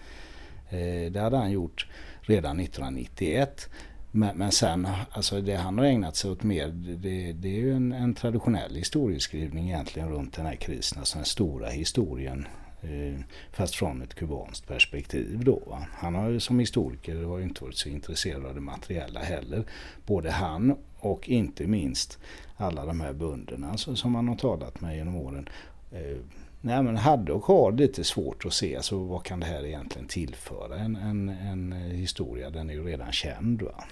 Uh, 0.72 1.10
det 1.10 1.20
hade 1.20 1.36
han 1.36 1.50
gjort 1.50 1.86
redan 2.20 2.60
1991. 2.60 3.68
Men, 4.10 4.36
men 4.36 4.52
sen, 4.52 4.88
alltså 5.10 5.40
det 5.40 5.56
han 5.56 5.78
har 5.78 5.84
ägnat 5.84 6.16
sig 6.16 6.30
åt 6.30 6.42
mer, 6.42 6.68
det, 6.68 7.32
det 7.32 7.48
är 7.48 7.60
ju 7.60 7.72
en, 7.72 7.92
en 7.92 8.14
traditionell 8.14 8.74
historieskrivning 8.74 9.68
egentligen 9.68 10.08
runt 10.08 10.34
den 10.34 10.46
här 10.46 10.56
krisen, 10.56 10.98
alltså 10.98 11.18
den 11.18 11.24
stora 11.24 11.68
historien 11.68 12.46
Eh, 12.84 13.20
fast 13.52 13.74
från 13.74 14.02
ett 14.02 14.14
kubanskt 14.14 14.68
perspektiv 14.68 15.44
då. 15.44 15.78
Han 15.92 16.14
har 16.14 16.28
ju 16.28 16.40
som 16.40 16.58
historiker 16.58 17.24
har 17.24 17.38
ju 17.38 17.44
inte 17.44 17.64
varit 17.64 17.76
så 17.76 17.88
intresserad 17.88 18.46
av 18.46 18.54
det 18.54 18.60
materiella 18.60 19.20
heller. 19.20 19.64
Både 20.06 20.30
han 20.30 20.76
och 20.98 21.28
inte 21.28 21.66
minst 21.66 22.18
alla 22.56 22.86
de 22.86 23.00
här 23.00 23.12
bönderna 23.12 23.76
som 23.76 24.14
han 24.14 24.28
har 24.28 24.36
talat 24.36 24.80
med 24.80 24.96
genom 24.96 25.16
åren. 25.16 25.48
Eh, 25.92 26.18
nej, 26.60 26.82
men 26.82 26.96
hade 26.96 27.32
och 27.32 27.44
har 27.44 27.72
lite 27.72 28.04
svårt 28.04 28.44
att 28.44 28.52
se 28.52 28.82
så 28.82 28.98
vad 28.98 29.24
kan 29.24 29.40
det 29.40 29.46
här 29.46 29.64
egentligen 29.64 30.08
tillföra 30.08 30.78
en, 30.78 30.96
en, 30.96 31.28
en 31.28 31.72
historia. 31.72 32.50
Den 32.50 32.70
är 32.70 32.74
ju 32.74 32.84
redan 32.84 33.12
känd. 33.12 33.62
Va? 33.62 33.84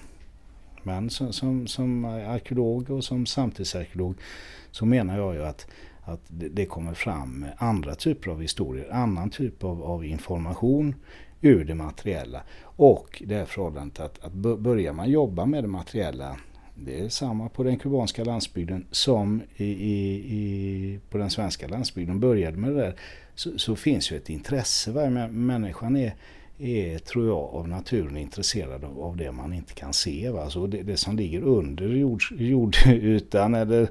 Men 0.82 1.10
som, 1.10 1.32
som, 1.32 1.66
som 1.66 2.04
arkeolog 2.04 2.90
och 2.90 3.04
som 3.04 3.26
samtidsarkeolog 3.26 4.16
så 4.70 4.86
menar 4.86 5.18
jag 5.18 5.34
ju 5.34 5.44
att 5.44 5.66
att 6.02 6.20
det 6.28 6.66
kommer 6.66 6.94
fram 6.94 7.46
andra 7.56 7.94
typer 7.94 8.30
av 8.30 8.42
historier, 8.42 8.92
annan 8.92 9.30
typ 9.30 9.64
av, 9.64 9.82
av 9.82 10.04
information 10.04 10.94
ur 11.40 11.64
det 11.64 11.74
materiella. 11.74 12.42
Och 12.62 13.22
det 13.26 13.34
här 13.34 13.44
förhållandet 13.44 14.00
att, 14.00 14.24
att 14.24 14.32
börjar 14.58 14.92
man 14.92 15.10
jobba 15.10 15.46
med 15.46 15.64
det 15.64 15.68
materiella 15.68 16.36
det 16.74 17.00
är 17.00 17.08
samma 17.08 17.48
på 17.48 17.62
den 17.62 17.78
kubanska 17.78 18.24
landsbygden 18.24 18.86
som 18.90 19.42
i, 19.56 19.64
i, 19.64 20.14
i, 20.14 21.00
på 21.10 21.18
den 21.18 21.30
svenska 21.30 21.68
landsbygden. 21.68 22.20
Började 22.20 22.56
med 22.56 22.70
det 22.70 22.80
där 22.80 22.94
så, 23.34 23.58
så 23.58 23.76
finns 23.76 24.12
ju 24.12 24.16
ett 24.16 24.30
intresse. 24.30 24.90
Va? 24.90 25.10
Människan 25.28 25.96
är, 25.96 26.14
är, 26.58 26.98
tror 26.98 27.26
jag, 27.26 27.38
av 27.38 27.68
naturen 27.68 28.16
intresserad 28.16 28.84
av, 28.84 29.00
av 29.00 29.16
det 29.16 29.32
man 29.32 29.52
inte 29.52 29.74
kan 29.74 29.92
se. 29.92 30.30
Va? 30.30 30.42
Alltså 30.42 30.66
det, 30.66 30.82
det 30.82 30.96
som 30.96 31.16
ligger 31.16 31.42
under 31.42 31.88
jord, 31.88 32.22
jordytan 32.30 33.54
eller 33.62 33.88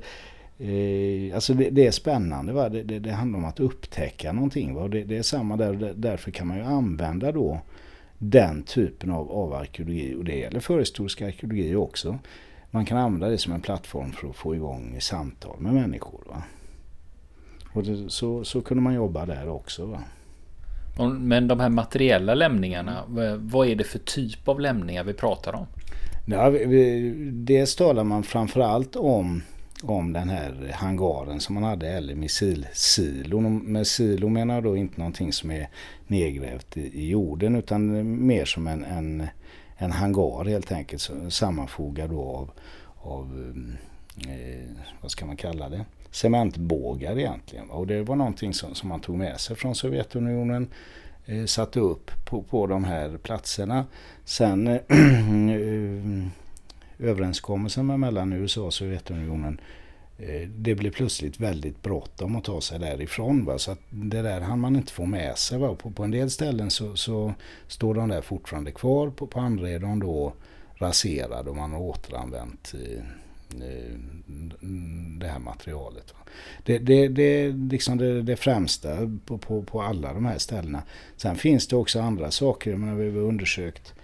Eh, 0.62 1.36
alltså 1.36 1.54
det, 1.54 1.70
det, 1.70 1.88
är 1.88 1.92
spännande. 1.92 2.54
Va? 2.54 2.70
Det, 2.70 2.84
det, 2.84 3.00
det, 3.00 3.12
handlar 3.12 3.40
om 3.40 3.46
att 3.46 3.60
upptäcka 3.60 4.32
någonting. 4.32 4.74
Va? 4.74 4.88
Det, 4.88 5.04
det 5.04 5.18
är 5.18 5.22
samma 5.22 5.58
där. 5.58 5.94
Därför 5.96 6.32
kan 6.32 6.48
man 6.48 6.58
ju 6.58 6.64
använda 6.64 7.32
då 7.32 7.62
den 8.18 8.64
typen 8.64 9.12
av, 9.12 9.32
av 9.32 9.54
arkeologi. 9.54 10.16
Och 10.16 10.26
det 10.26 10.36
gäller 10.36 10.60
förhistorisk 10.60 11.22
arkeologi 11.22 11.76
också. 11.76 12.20
Man 12.72 12.86
kan 12.86 12.98
använda 12.98 13.30
det 13.30 13.38
som 13.38 13.54
en 13.54 13.62
plattform 13.62 14.12
för 14.12 14.30
att 14.30 14.36
få 14.36 14.56
igång 14.56 14.98
samtal 15.00 15.56
med 15.60 15.74
människor. 15.74 16.22
Va? 16.30 16.44
Och 17.74 18.12
så, 18.12 18.44
så 18.44 18.62
kunde 18.62 18.84
man 18.84 18.94
jobba 18.94 19.26
där 19.26 19.50
också. 19.50 19.86
Va? 19.86 20.00
Men 21.20 21.48
de 21.48 21.60
här 21.60 21.70
materiella 21.70 22.34
lämningarna, 22.34 23.04
vad 23.38 23.68
är 23.68 23.76
det 23.76 23.84
för 23.84 24.00
typ 24.00 24.48
av 24.48 24.60
lämningar 24.60 25.04
vi 25.04 25.14
pratar 25.14 25.56
om? 25.56 25.66
Ja, 26.26 26.50
dels 27.32 27.76
talar 27.76 28.04
man 28.04 28.24
framförallt 28.24 28.96
om 28.96 29.42
om 29.82 30.14
den 30.14 30.30
här 30.30 30.72
hangaren 30.74 31.40
som 31.40 31.56
man 31.56 31.64
hade 31.64 31.90
eller 31.90 32.16
missilsilon. 32.16 33.58
Med 33.58 33.88
silo 33.88 34.30
menar 34.30 34.54
jag 34.54 34.64
då 34.64 34.78
inte 34.78 34.98
någonting 34.98 35.34
som 35.34 35.52
är 35.52 35.70
nedgrävt 36.08 36.78
i, 36.78 37.10
jorden 37.10 37.56
utan 37.56 38.26
mer 38.26 38.46
som 38.46 38.68
en, 38.68 38.84
en, 38.84 39.28
en 39.78 39.92
hangar 39.92 40.46
helt 40.46 40.72
enkelt 40.72 41.10
sammanfogad 41.30 42.10
då 42.10 42.22
av, 42.22 42.52
av 42.98 43.26
mm, 43.26 43.78
eh, 44.28 44.84
vad 45.02 45.12
ska 45.12 45.26
man 45.26 45.38
kalla 45.38 45.70
det? 45.70 45.86
cementbågar 46.12 47.20
egentligen. 47.20 47.70
Och 47.70 47.88
det 47.88 48.04
var 48.04 48.16
någonting 48.16 48.54
som, 48.54 48.76
som 48.76 48.90
man 48.90 49.00
tog 49.00 49.18
med 49.18 49.40
sig 49.40 49.56
från 49.56 49.76
Sovjetunionen 49.76 50.68
eh, 51.26 51.46
satte 51.46 51.80
upp 51.80 52.12
på, 52.26 52.44
på 52.44 52.68
de 52.68 52.84
här 52.84 53.18
platserna. 53.18 53.86
Sen 54.26 54.68
eh, 54.68 54.80
överenskommelsen 57.02 58.00
mellan 58.00 58.34
USA 58.34 58.62
och 58.62 58.74
Sovjetunionen 58.74 59.62
eh, 60.18 60.50
det 60.50 60.76
blev 60.76 60.92
plötsligt 60.92 61.40
väldigt 61.40 61.82
bråttom 61.82 62.36
att 62.36 62.44
ta 62.44 62.62
sig 62.62 62.80
därifrån. 62.80 63.46
Va? 63.46 63.58
Så 63.58 63.72
att 63.72 63.80
det 63.90 64.22
där 64.22 64.42
hann 64.42 64.60
man 64.60 64.76
inte 64.76 64.94
få 64.94 65.06
med 65.06 65.38
sig. 65.38 65.60
Va? 65.60 65.76
På, 65.76 65.92
på 65.92 66.04
en 66.04 66.12
del 66.12 66.30
ställen 66.30 66.72
så, 66.72 66.96
så, 66.96 67.34
står 67.68 67.94
de 67.94 68.10
där 68.10 68.22
fortfarande 68.22 68.72
kvar. 68.72 69.10
På, 69.10 69.28
på 69.28 69.40
andra 69.40 69.70
är 69.70 69.80
de 69.80 70.00
då 70.00 70.34
raserade 70.76 71.50
och 71.50 71.56
man 71.56 71.72
har 71.72 71.80
återanvänt 71.80 72.74
eh, 72.74 73.04
eh, 73.68 73.98
det 75.20 75.28
här 75.28 75.40
materialet. 75.40 76.14
Va? 76.14 76.20
Det, 76.64 76.80
det, 76.80 77.08
det 77.08 77.24
är 77.24 77.70
liksom 77.72 77.98
det, 77.98 78.22
det 78.22 78.36
främsta 78.36 78.98
på, 79.26 79.38
på, 79.38 79.64
på, 79.64 79.82
alla 79.82 80.14
de 80.14 80.26
här 80.26 80.38
ställena. 80.38 80.84
Sen 81.18 81.36
finns 81.36 81.68
det 81.68 81.76
också 81.76 82.00
andra 82.00 82.32
saker. 82.32 82.76
Menar, 82.76 82.96
vi 82.96 83.20
har 83.20 83.28
undersökt 83.28 83.94
Eh, 83.94 84.01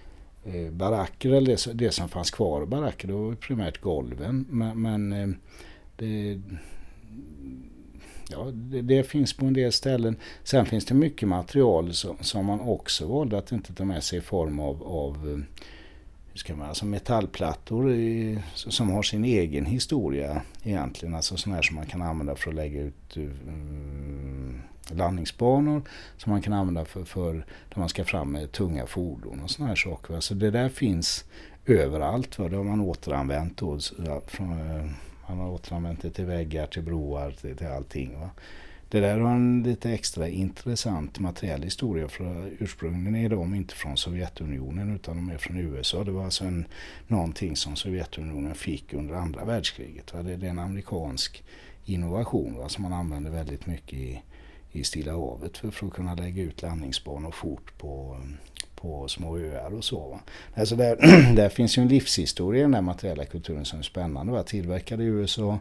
Eh, 0.53 0.71
baracker, 0.71 1.31
eller 1.31 1.47
det, 1.47 1.73
det 1.73 1.91
som 1.91 2.09
fanns 2.09 2.31
kvar 2.31 2.61
av 2.61 2.67
baracker, 2.67 3.07
det 3.07 3.13
var 3.13 3.35
primärt 3.35 3.81
golven. 3.81 4.45
Men, 4.49 4.81
men 4.81 5.13
eh, 5.13 5.29
det, 5.95 6.41
ja, 8.29 8.51
det, 8.53 8.81
det, 8.81 9.03
finns 9.03 9.33
på 9.33 9.45
en 9.45 9.53
del 9.53 9.71
ställen. 9.71 10.15
Sen 10.43 10.65
finns 10.65 10.85
det 10.85 10.93
mycket 10.93 11.27
material 11.27 11.93
som, 11.93 12.17
som 12.21 12.45
man 12.45 12.59
också 12.59 13.07
valde 13.07 13.37
att 13.37 13.51
inte 13.51 13.73
ta 13.73 13.85
med 13.85 14.03
sig 14.03 14.19
i 14.19 14.21
form 14.21 14.59
av, 14.59 14.83
av 14.83 15.29
eh, 15.29 15.63
ska 16.33 16.55
man, 16.55 16.69
alltså 16.69 16.85
metallplattor 16.85 17.91
i, 17.91 18.39
som 18.53 18.89
har 18.89 19.03
sin 19.03 19.25
egen 19.25 19.65
historia 19.65 20.41
egentligen. 20.63 21.15
Alltså 21.15 21.37
sådana 21.37 21.55
här 21.55 21.63
som 21.63 21.75
man 21.75 21.85
kan 21.85 22.01
använda 22.01 22.35
för 22.35 22.49
att 22.49 22.55
lägga 22.55 22.81
ut 22.81 23.17
um, 23.17 24.61
landningsbanor 24.91 25.81
som 26.17 26.31
man 26.31 26.41
kan 26.41 26.53
använda 26.53 26.85
för, 26.85 27.03
för 27.03 27.33
när 27.33 27.79
man 27.79 27.89
ska 27.89 28.03
fram 28.03 28.31
med 28.31 28.51
tunga 28.51 28.87
fordon 28.87 29.39
och 29.39 29.51
sådana 29.51 29.69
här 29.69 29.75
saker. 29.75 30.19
Så 30.19 30.33
det 30.33 30.51
där 30.51 30.69
finns 30.69 31.25
överallt. 31.65 32.39
Va? 32.39 32.49
Det 32.49 32.57
har 32.57 32.63
man 32.63 32.81
återanvänt 32.81 33.57
då. 33.57 33.79
Från, 34.27 34.51
eh, 34.51 34.85
man 35.29 35.37
har 35.37 35.49
återanvänt 35.49 36.01
det 36.01 36.09
till 36.09 36.25
väggar, 36.25 36.67
till 36.67 36.83
broar, 36.83 37.31
till, 37.31 37.57
till 37.57 37.67
allting. 37.67 38.19
Va? 38.19 38.29
det 38.89 38.99
där 38.99 39.19
har 39.19 39.31
en 39.31 39.63
lite 39.63 39.91
extra 39.91 40.27
intressant 40.27 41.19
materiell 41.19 41.63
historia 41.63 42.07
för 42.07 42.51
ursprungligen 42.59 43.15
är 43.15 43.29
de 43.29 43.55
inte 43.55 43.75
från 43.75 43.97
Sovjetunionen 43.97 44.95
utan 44.95 45.15
de 45.15 45.29
är 45.29 45.37
från 45.37 45.57
USA. 45.57 46.03
Det 46.03 46.11
var 46.11 46.25
alltså 46.25 46.45
en, 46.45 46.65
någonting 47.07 47.55
som 47.55 47.75
Sovjetunionen 47.75 48.55
fick 48.55 48.93
under 48.93 49.15
andra 49.15 49.45
världskriget. 49.45 50.13
Va? 50.13 50.23
Det, 50.23 50.35
det 50.35 50.45
är 50.45 50.51
en 50.51 50.59
amerikansk 50.59 51.43
innovation 51.85 52.57
va? 52.57 52.69
som 52.69 52.83
man 52.83 52.93
använder 52.93 53.31
väldigt 53.31 53.65
mycket 53.65 53.93
i, 53.93 54.21
i 54.79 54.83
Stilla 54.83 55.11
havet 55.11 55.57
för, 55.57 55.71
för 55.71 55.87
att 55.87 55.93
kunna 55.93 56.15
lägga 56.15 56.43
ut 56.43 56.61
landningsbanor 56.61 57.31
fort 57.31 57.77
på, 57.77 58.17
på 58.75 59.07
små 59.07 59.37
öar 59.37 59.73
och 59.73 59.83
så. 59.83 60.09
Va? 60.09 60.19
Alltså 60.55 60.75
där, 60.75 60.95
där 61.35 61.49
finns 61.49 61.77
ju 61.77 61.81
en 61.81 61.87
livshistoria 61.87 62.59
i 62.59 62.61
den 62.61 62.71
där 62.71 62.81
materiella 62.81 63.25
kulturen 63.25 63.65
som 63.65 63.79
är 63.79 63.83
spännande. 63.83 64.33
Va? 64.33 64.43
Tillverkade 64.43 65.03
i 65.03 65.07
USA, 65.07 65.59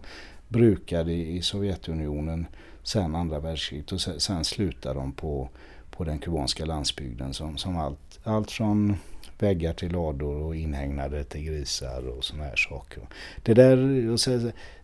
brukade 0.49 1.13
i 1.13 1.43
Sovjetunionen 1.43 2.47
sen 2.83 3.15
andra 3.15 3.41
världskriget 3.41 3.93
och 3.93 4.01
sen, 4.01 4.21
sen 4.21 4.45
slutar 4.45 4.95
de 4.95 5.13
på, 5.13 5.49
på 5.91 6.05
den 6.05 6.19
kubanska 6.19 6.65
landsbygden 6.65 7.35
som, 7.35 7.57
som 7.57 7.77
allt, 7.77 8.19
allt 8.25 8.51
från 8.51 8.97
väggar 9.39 9.73
till 9.73 9.93
lador 9.93 10.43
och 10.43 10.57
inhägnade 10.57 11.25
till 11.25 11.45
grisar 11.45 12.09
och 12.09 12.25
sådana 12.25 12.45
här 12.45 12.57
saker. 12.57 13.03
Det 13.43 13.55
där, 13.55 13.77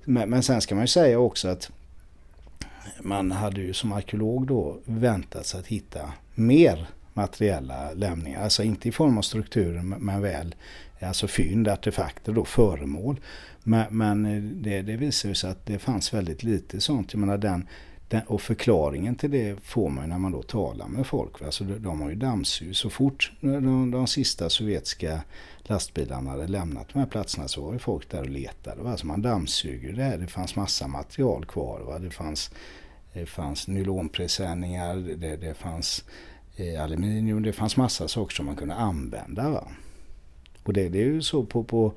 men 0.05 0.42
sen 0.42 0.61
ska 0.61 0.75
man 0.75 0.85
ju 0.85 0.88
säga 0.88 1.18
också 1.18 1.49
att 1.49 1.71
man 3.01 3.31
hade 3.31 3.61
ju 3.61 3.73
som 3.73 3.92
arkeolog 3.92 4.47
då 4.47 4.79
väntat 4.85 5.47
sig 5.47 5.61
att 5.61 5.66
hitta 5.66 6.12
mer 6.35 6.87
materiella 7.14 7.92
lämningar. 7.92 8.42
Alltså 8.42 8.62
inte 8.62 8.88
i 8.88 8.92
form 8.92 9.18
av 9.18 9.23
strukturer 9.23 9.83
men 9.83 10.23
väl 10.23 10.55
alltså 11.07 11.29
fynd, 11.29 11.68
artefakter 11.68 12.33
då, 12.33 12.45
föremål. 12.45 13.21
Men, 13.62 13.87
men 13.90 14.27
eh, 14.27 14.42
det, 14.42 14.83
det 14.83 14.97
visar 14.97 15.35
sig 15.35 15.51
att 15.51 15.66
det 15.66 15.79
fanns 15.79 16.14
väldigt 16.14 16.42
lite 16.42 16.81
sånt. 16.81 17.12
Jag 17.12 17.21
menar 17.21 17.38
den, 17.38 17.53
den, 17.53 17.68
och 18.27 18.40
förklaringen 18.40 19.16
till 19.16 19.31
det 19.31 19.57
får 19.62 19.90
man 19.90 20.09
när 20.09 20.18
man 20.18 20.33
då 20.33 20.42
talar 20.42 20.88
med 20.88 21.07
folk. 21.07 21.42
Alltså 21.42 21.64
de, 21.64 21.79
de 21.79 22.01
har 22.01 22.11
ju 22.11 22.16
dammsugit. 22.16 22.77
Så 22.77 22.90
fort 22.90 23.33
de, 23.40 23.90
de 23.90 24.07
sista 24.07 24.51
sovjetiska 24.51 25.22
lastbilarna 25.62 26.31
hade 26.31 26.46
lämnat 26.46 26.88
de 26.92 26.98
här 26.98 27.07
platserna 27.07 27.48
så 27.48 27.62
var 27.64 27.72
ju 27.72 27.79
folk 27.79 28.11
där 28.11 28.20
och 28.20 28.29
letade. 28.29 28.90
Alltså 28.90 29.07
man 29.07 29.22
dammsuger 29.22 29.92
det 29.92 30.03
här. 30.03 30.18
Det 30.18 30.27
fanns 30.27 30.57
massa 30.57 30.88
material 30.88 31.44
kvar. 31.44 31.81
Va? 31.81 31.98
Det 31.98 32.11
fanns, 32.11 32.51
det 33.12 33.27
fanns 33.27 33.68
nylonpresenningar, 33.68 34.96
det, 34.96 35.37
det 35.37 35.55
fanns 35.55 36.05
eh, 36.57 36.83
aluminium, 36.83 37.42
det 37.42 37.53
fanns 37.53 37.77
massa 37.77 38.09
saker 38.09 38.35
som 38.35 38.46
man 38.46 38.57
kunde 38.57 38.75
använda. 38.75 39.51
Va? 39.51 39.68
Och 40.62 40.72
det, 40.72 40.88
det 40.88 40.98
är 40.98 41.07
ju 41.07 41.22
så 41.22 41.44
på, 41.44 41.64
på, 41.64 41.92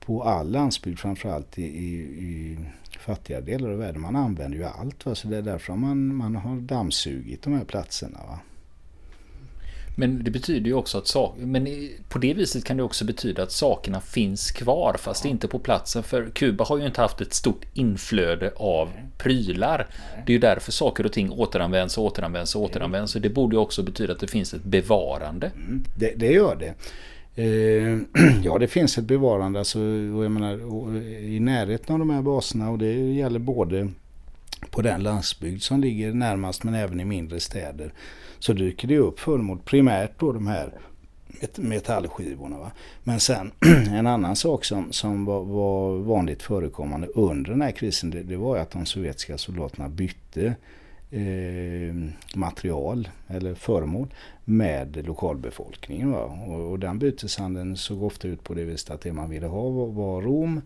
på 0.00 0.22
all 0.22 0.50
landsbygd, 0.50 0.98
framförallt 0.98 1.58
i, 1.58 1.62
i, 1.62 1.94
i 2.00 2.58
fattiga 2.98 3.40
delar 3.40 3.70
av 3.70 3.78
världen. 3.78 4.00
Man 4.00 4.16
använder 4.16 4.58
ju 4.58 4.64
allt. 4.64 5.06
Va? 5.06 5.14
Så 5.14 5.28
det 5.28 5.36
är 5.36 5.42
därför 5.42 5.72
man, 5.72 6.14
man 6.14 6.36
har 6.36 6.56
dammsugit 6.56 7.42
de 7.42 7.52
här 7.52 7.64
platserna. 7.64 8.18
Va? 8.18 8.38
Men 9.98 10.24
det 10.24 10.30
betyder 10.30 10.66
ju 10.66 10.74
också 10.74 10.98
att 10.98 11.06
saker, 11.06 11.46
men 11.46 11.88
på 12.08 12.18
det 12.18 12.34
viset 12.34 12.64
kan 12.64 12.76
det 12.76 12.82
också 12.82 13.04
betyda 13.04 13.42
att 13.42 13.52
sakerna 13.52 14.00
finns 14.00 14.50
kvar 14.50 14.96
fast 14.98 15.24
ja. 15.24 15.30
inte 15.30 15.48
på 15.48 15.58
platsen. 15.58 16.02
För 16.02 16.30
Kuba 16.30 16.64
har 16.64 16.78
ju 16.78 16.86
inte 16.86 17.00
haft 17.00 17.20
ett 17.20 17.34
stort 17.34 17.64
inflöde 17.74 18.52
av 18.56 18.88
prylar. 19.18 19.86
Det 20.26 20.32
är 20.32 20.34
ju 20.34 20.38
därför 20.38 20.72
saker 20.72 21.06
och 21.06 21.12
ting 21.12 21.30
återanvänds 21.30 21.98
och 21.98 22.04
återanvänds 22.04 22.56
och 22.56 22.62
återanvänds. 22.62 23.12
Så 23.12 23.18
det 23.18 23.28
borde 23.28 23.56
ju 23.56 23.60
också 23.60 23.82
betyda 23.82 24.12
att 24.12 24.20
det 24.20 24.28
finns 24.28 24.54
ett 24.54 24.64
bevarande. 24.64 25.46
Mm, 25.46 25.84
det, 25.96 26.14
det 26.16 26.32
gör 26.32 26.56
det. 26.56 26.74
Eh, 27.38 27.98
ja, 28.42 28.58
det 28.58 28.68
finns 28.68 28.98
ett 28.98 29.04
bevarande 29.04 29.58
alltså, 29.58 29.78
jag 29.78 30.30
menar, 30.30 30.52
eh, 30.96 31.34
i 31.34 31.40
närheten 31.40 31.92
av 31.92 31.98
de 31.98 32.10
här 32.10 32.22
baserna 32.22 32.70
och 32.70 32.78
det 32.78 32.92
gäller 32.92 33.38
både 33.38 33.88
på 34.70 34.82
den 34.82 35.02
landsbygd 35.02 35.62
som 35.62 35.80
ligger 35.80 36.12
närmast 36.12 36.64
men 36.64 36.74
även 36.74 37.00
i 37.00 37.04
mindre 37.04 37.40
städer 37.40 37.92
så 38.38 38.52
dyker 38.52 38.88
det 38.88 38.98
upp 38.98 39.20
föremål 39.20 39.58
primärt 39.64 40.20
då 40.20 40.32
de 40.32 40.46
här 40.46 40.72
metallskivorna. 41.56 42.58
Va? 42.58 42.70
Men 43.04 43.20
sen 43.20 43.52
en 43.90 44.06
annan 44.06 44.36
sak 44.36 44.64
som, 44.64 44.92
som 44.92 45.24
var, 45.24 45.44
var 45.44 45.98
vanligt 45.98 46.42
förekommande 46.42 47.06
under 47.06 47.50
den 47.50 47.62
här 47.62 47.70
krisen 47.70 48.10
det, 48.10 48.22
det 48.22 48.36
var 48.36 48.56
att 48.56 48.70
de 48.70 48.86
sovjetiska 48.86 49.38
soldaterna 49.38 49.88
bytte 49.88 50.54
eh, 51.10 51.94
material 52.34 53.08
eller 53.26 53.54
föremål 53.54 54.14
med 54.44 55.06
lokalbefolkningen. 55.06 56.12
Va? 56.12 56.24
Och, 56.24 56.70
och 56.70 56.78
den 56.78 56.98
byteshandeln 56.98 57.76
såg 57.76 58.02
ofta 58.02 58.28
ut 58.28 58.44
på 58.44 58.54
det 58.54 58.64
viset 58.64 58.90
att 58.90 59.00
det 59.00 59.12
man 59.12 59.30
ville 59.30 59.46
ha 59.46 59.70
var, 59.70 59.86
var 59.86 60.22
rom 60.22 60.60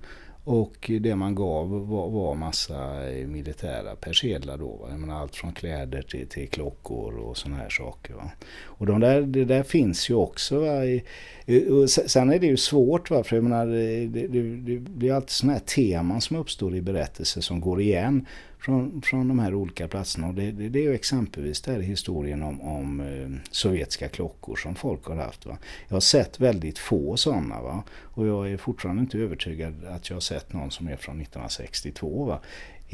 och 0.45 0.91
det 1.01 1.17
man 1.17 1.35
gav 1.35 1.87
var, 1.89 2.11
var 2.11 2.35
massa 2.35 3.11
eh, 3.11 3.27
militära 3.27 3.97
persedlar 3.97 4.59
då. 4.59 4.77
Va? 4.77 4.87
Jag 4.91 5.01
menar, 5.01 5.21
allt 5.21 5.37
från 5.37 5.53
kläder 5.53 6.03
till, 6.03 6.29
till 6.29 6.49
klockor 6.49 7.19
och 7.19 7.37
sådana 7.37 7.57
här 7.57 7.71
saker. 7.71 8.15
Va? 8.15 8.31
Och 8.63 8.87
de 8.87 9.01
där, 9.01 9.23
det 9.23 9.45
där 9.45 9.63
finns 9.63 10.11
ju 10.11 10.15
också. 10.15 10.61
Va? 10.61 10.85
I, 10.85 11.05
Eh, 11.47 11.87
sen 11.87 12.33
är 12.33 12.39
det 12.39 12.47
ju 12.47 12.57
svårt 12.57 13.11
va? 13.11 13.25
för 13.25 13.37
jag 13.37 13.43
menar, 13.43 13.67
eh, 13.67 14.09
det, 14.09 14.27
det, 14.27 14.43
det 14.43 14.79
blir 14.79 15.13
alltid 15.13 15.31
sådana 15.31 15.53
här 15.53 15.61
teman 15.61 16.21
som 16.21 16.37
uppstår 16.37 16.75
i 16.75 16.83
berättelser 16.83 17.41
som 17.41 17.61
går 17.61 17.81
igen 17.81 18.27
från, 18.59 19.03
från 19.03 19.29
de 19.29 19.39
här 19.39 19.55
olika 19.55 19.89
platserna. 19.89 20.29
Och 20.29 20.35
det, 20.35 20.51
det, 20.51 20.69
det 20.69 20.79
är 20.79 20.83
ju 20.83 20.95
exempelvis 20.95 21.61
där 21.61 21.81
historien 21.81 22.43
om, 22.43 22.61
om 22.61 23.01
eh, 23.01 23.51
sovjetiska 23.51 24.09
klockor 24.09 24.57
som 24.57 24.75
folk 24.75 25.05
har 25.05 25.17
haft. 25.17 25.47
Va? 25.47 25.59
Jag 25.89 25.97
har 25.97 26.01
sett 26.01 26.41
väldigt 26.41 26.79
få 26.79 27.17
sådana 27.17 27.63
va? 27.63 27.83
och 28.03 28.27
jag 28.27 28.51
är 28.51 28.57
fortfarande 28.57 29.01
inte 29.01 29.19
övertygad 29.19 29.85
att 29.85 30.11
jag 30.11 30.17
har 30.17 30.21
sett 30.21 30.53
någon 30.53 30.71
som 30.71 30.89
är 30.89 30.97
från 30.97 31.21
1962. 31.21 32.25
Va? 32.25 32.41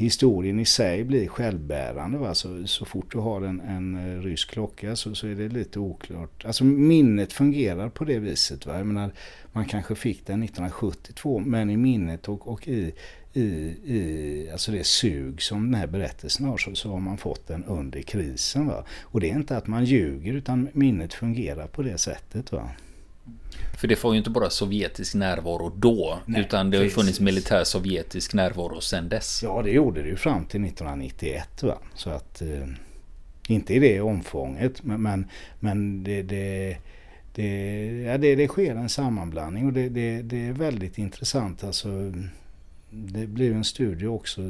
Historien 0.03 0.59
i 0.59 0.65
sig 0.65 1.03
blir 1.03 1.27
självbärande. 1.27 2.17
Va? 2.17 2.35
Så, 2.35 2.67
så 2.67 2.85
fort 2.85 3.11
du 3.11 3.17
har 3.17 3.41
en, 3.41 3.59
en 3.61 3.95
eh, 3.95 4.21
rysk 4.21 4.49
klocka 4.49 4.95
så, 4.95 5.15
så 5.15 5.27
är 5.27 5.35
det 5.35 5.49
lite 5.49 5.79
oklart. 5.79 6.45
Alltså 6.45 6.63
minnet 6.63 7.33
fungerar 7.33 7.89
på 7.89 8.05
det 8.05 8.19
viset. 8.19 8.65
Va? 8.65 8.77
Jag 8.77 8.87
menar, 8.87 9.11
man 9.51 9.65
kanske 9.65 9.95
fick 9.95 10.25
den 10.25 10.43
1972 10.43 11.39
men 11.39 11.69
i 11.69 11.77
minnet 11.77 12.29
och, 12.29 12.47
och 12.47 12.67
i 12.67 12.93
i, 13.33 13.41
i 13.41 14.49
alltså 14.51 14.71
det 14.71 14.83
sug 14.83 15.41
som 15.41 15.71
den 15.71 15.73
här 15.73 15.87
berättelsen 15.87 16.45
har 16.45 16.57
så, 16.57 16.75
så 16.75 16.91
har 16.91 16.99
man 16.99 17.17
fått 17.17 17.47
den 17.47 17.63
under 17.63 18.01
krisen. 18.01 18.67
Va? 18.67 18.85
Och 19.01 19.19
det 19.19 19.29
är 19.29 19.35
inte 19.35 19.57
att 19.57 19.67
man 19.67 19.85
ljuger 19.85 20.33
utan 20.33 20.69
minnet 20.73 21.13
fungerar 21.13 21.67
på 21.67 21.81
det 21.81 21.97
sättet. 21.97 22.51
Va? 22.51 22.69
För 23.79 23.87
det 23.87 24.03
var 24.03 24.11
ju 24.13 24.17
inte 24.17 24.29
bara 24.29 24.49
sovjetisk 24.49 25.15
närvaro 25.15 25.71
då, 25.75 26.19
Nej, 26.25 26.41
utan 26.41 26.69
det 26.69 26.77
har 26.77 26.83
ju 26.83 26.89
funnits 26.89 27.19
militär 27.19 27.63
sovjetisk 27.63 28.33
närvaro 28.33 28.81
sedan 28.81 29.09
dess. 29.09 29.43
Ja, 29.43 29.61
det 29.61 29.71
gjorde 29.71 30.01
det 30.01 30.09
ju 30.09 30.15
fram 30.15 30.45
till 30.45 30.65
1991. 30.65 31.63
Va? 31.63 31.77
Så 31.95 32.09
att, 32.09 32.41
eh, 32.41 32.67
inte 33.47 33.73
i 33.73 33.79
det 33.79 34.01
omfånget, 34.01 34.83
men, 34.83 35.01
men, 35.01 35.27
men 35.59 36.03
det, 36.03 36.21
det, 36.21 36.77
det, 37.35 37.85
ja, 38.05 38.17
det, 38.17 38.35
det 38.35 38.47
sker 38.47 38.75
en 38.75 38.89
sammanblandning 38.89 39.65
och 39.65 39.73
det, 39.73 39.89
det, 39.89 40.21
det 40.21 40.47
är 40.47 40.53
väldigt 40.53 40.97
intressant. 40.97 41.63
Alltså, 41.63 41.89
det 42.89 43.27
blev 43.27 43.53
en 43.53 43.63
studie 43.63 44.07
också 44.07 44.41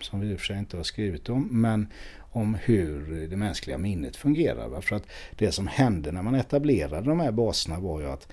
som 0.00 0.20
vi 0.20 0.30
i 0.30 0.34
och 0.34 0.38
för 0.38 0.46
sig 0.46 0.58
inte 0.58 0.76
har 0.76 0.84
skrivit 0.84 1.28
om, 1.28 1.48
men 1.50 1.86
om 2.18 2.54
hur 2.54 3.26
det 3.30 3.36
mänskliga 3.36 3.78
minnet 3.78 4.16
fungerar. 4.16 4.80
För 4.80 4.96
att 4.96 5.06
det 5.36 5.52
som 5.52 5.66
hände 5.66 6.12
när 6.12 6.22
man 6.22 6.34
etablerade 6.34 7.08
de 7.08 7.20
här 7.20 7.32
baserna 7.32 7.80
var 7.80 8.00
ju 8.00 8.06
att 8.06 8.28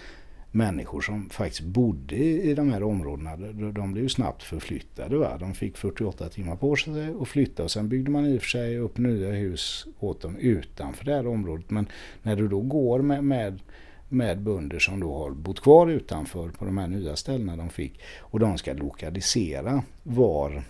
människor 0.51 1.01
som 1.01 1.29
faktiskt 1.29 1.61
bodde 1.61 2.15
i 2.15 2.53
de 2.53 2.71
här 2.71 2.83
områdena, 2.83 3.35
de 3.71 3.93
blev 3.93 4.07
snabbt 4.07 4.43
förflyttade. 4.43 5.17
Va? 5.17 5.37
De 5.39 5.53
fick 5.53 5.77
48 5.77 6.29
timmar 6.29 6.55
på 6.55 6.75
sig 6.75 7.13
att 7.21 7.27
flytta 7.27 7.63
och 7.63 7.71
sen 7.71 7.89
byggde 7.89 8.11
man 8.11 8.25
i 8.25 8.37
och 8.37 8.41
för 8.41 8.49
sig 8.49 8.77
upp 8.77 8.97
nya 8.97 9.31
hus 9.31 9.85
åt 9.99 10.21
dem 10.21 10.37
utanför 10.37 11.05
det 11.05 11.13
här 11.13 11.27
området. 11.27 11.69
Men 11.69 11.87
när 12.21 12.35
du 12.35 12.47
då 12.47 12.61
går 12.61 13.01
med, 13.01 13.23
med 13.23 13.59
med 14.11 14.41
bönder 14.41 14.79
som 14.79 14.99
då 14.99 15.13
har 15.13 15.31
bott 15.31 15.61
kvar 15.61 15.87
utanför 15.87 16.49
på 16.49 16.65
de 16.65 16.77
här 16.77 16.87
nya 16.87 17.15
ställena 17.15 17.55
de 17.55 17.69
fick. 17.69 17.99
Och 18.19 18.39
de 18.39 18.57
ska 18.57 18.73
lokalisera 18.73 19.83
var, 20.03 20.63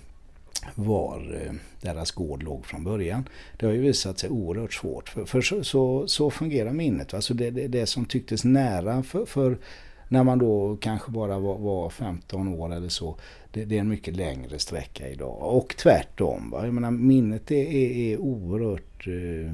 var 0.75 1.41
eh, 1.45 1.53
deras 1.81 2.11
gård 2.11 2.43
låg 2.43 2.65
från 2.65 2.83
början. 2.83 3.29
Det 3.57 3.65
har 3.65 3.73
ju 3.73 3.81
visat 3.81 4.19
sig 4.19 4.29
oerhört 4.29 4.73
svårt. 4.73 5.09
För, 5.09 5.25
för 5.25 5.41
så, 5.41 5.63
så, 5.63 6.07
så, 6.07 6.31
fungerar 6.31 6.71
minnet. 6.71 7.13
Alltså 7.13 7.33
det, 7.33 7.49
det, 7.49 7.67
det 7.67 7.85
som 7.85 8.05
tycktes 8.05 8.43
nära 8.43 9.03
för, 9.03 9.25
för 9.25 9.57
när 10.07 10.23
man 10.23 10.39
då 10.39 10.77
kanske 10.81 11.11
bara 11.11 11.39
var, 11.39 11.57
var 11.57 11.89
15 11.89 12.47
år 12.47 12.73
eller 12.73 12.89
så. 12.89 13.15
Det, 13.51 13.65
det, 13.65 13.75
är 13.75 13.79
en 13.79 13.89
mycket 13.89 14.15
längre 14.15 14.59
sträcka 14.59 15.09
idag. 15.09 15.37
Och 15.41 15.75
tvärtom. 15.77 16.49
Va? 16.51 16.65
Jag 16.65 16.73
menar, 16.73 16.91
minnet 16.91 17.51
är, 17.51 17.65
är, 17.65 18.13
är 18.13 18.17
oerhört 18.17 19.07
eh, 19.07 19.53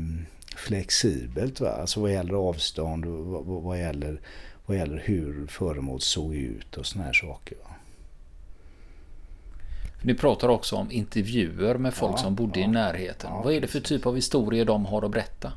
flexibelt. 0.57 1.59
Va? 1.59 1.69
Alltså 1.69 2.01
vad 2.01 2.11
gäller 2.11 2.33
avstånd 2.33 3.05
och 3.05 3.25
vad, 3.25 3.63
vad, 3.63 3.79
gäller, 3.79 4.21
vad 4.65 4.77
gäller 4.77 5.03
hur 5.05 5.47
föremål 5.47 6.01
såg 6.01 6.35
ut 6.35 6.77
och 6.77 6.85
såna 6.85 7.03
här 7.03 7.13
saker. 7.13 7.57
Va? 7.63 7.75
Ni 10.01 10.13
pratar 10.13 10.49
också 10.49 10.75
om 10.75 10.91
intervjuer 10.91 11.75
med 11.75 11.93
folk 11.93 12.13
ja, 12.13 12.17
som 12.17 12.35
bodde 12.35 12.59
ja, 12.59 12.65
i 12.65 12.69
närheten. 12.69 13.29
Ja, 13.33 13.41
vad 13.43 13.53
är 13.53 13.61
det 13.61 13.67
för 13.67 13.79
typ 13.79 14.05
av 14.05 14.15
historier 14.15 14.65
de 14.65 14.85
har 14.85 15.05
att 15.05 15.11
berätta? 15.11 15.53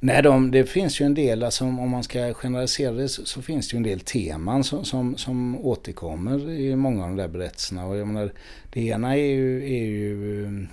Nej, 0.00 0.22
de, 0.22 0.50
det 0.50 0.64
finns 0.64 1.00
ju 1.00 1.06
en 1.06 1.14
del, 1.14 1.42
alltså, 1.42 1.64
om 1.64 1.90
man 1.90 2.02
ska 2.02 2.34
generalisera 2.34 2.92
det 2.92 3.08
så, 3.08 3.24
så, 3.24 3.42
finns 3.42 3.68
det 3.68 3.74
ju 3.74 3.76
en 3.76 3.82
del 3.82 4.00
teman 4.00 4.64
som, 4.64 4.84
som, 4.84 5.16
som 5.16 5.66
återkommer 5.66 6.50
i 6.50 6.76
många 6.76 7.02
av 7.02 7.08
de 7.08 7.16
där 7.16 7.28
berättelserna. 7.28 7.86
Och 7.86 7.96
jag 7.96 8.06
menar, 8.06 8.32
det 8.72 8.80
ena 8.80 9.16
är 9.16 9.26
ju, 9.26 9.64
är 9.64 9.84
ju 9.84 10.66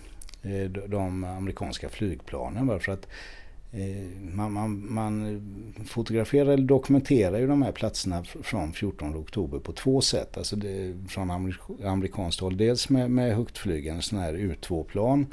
Eh, 0.44 0.70
de 0.70 1.24
amerikanska 1.24 1.90
flygplanen. 1.90 2.80
För 2.80 2.92
att 2.92 3.08
eh, 3.72 4.32
man, 4.36 4.54
man, 4.54 4.94
man, 4.94 5.42
fotograferar 5.86 6.52
eller 6.52 6.68
dokumenterar 6.68 7.40
ju 7.40 7.48
de 7.48 7.62
här 7.62 7.72
platserna 7.72 8.24
från 8.24 8.74
14 8.74 9.16
oktober 9.16 9.60
på 9.60 9.72
två 9.72 10.02
sätt. 10.02 10.38
Alltså 10.38 10.56
det, 10.56 10.96
från 11.10 11.54
amerikanskt 11.86 12.42
håll. 12.42 12.58
Dels 12.58 12.90
med, 12.90 13.12
med 13.12 13.36
högtflygande 13.36 14.02
sådana 14.02 14.26
här 14.26 14.34
U2-plan. 14.34 15.26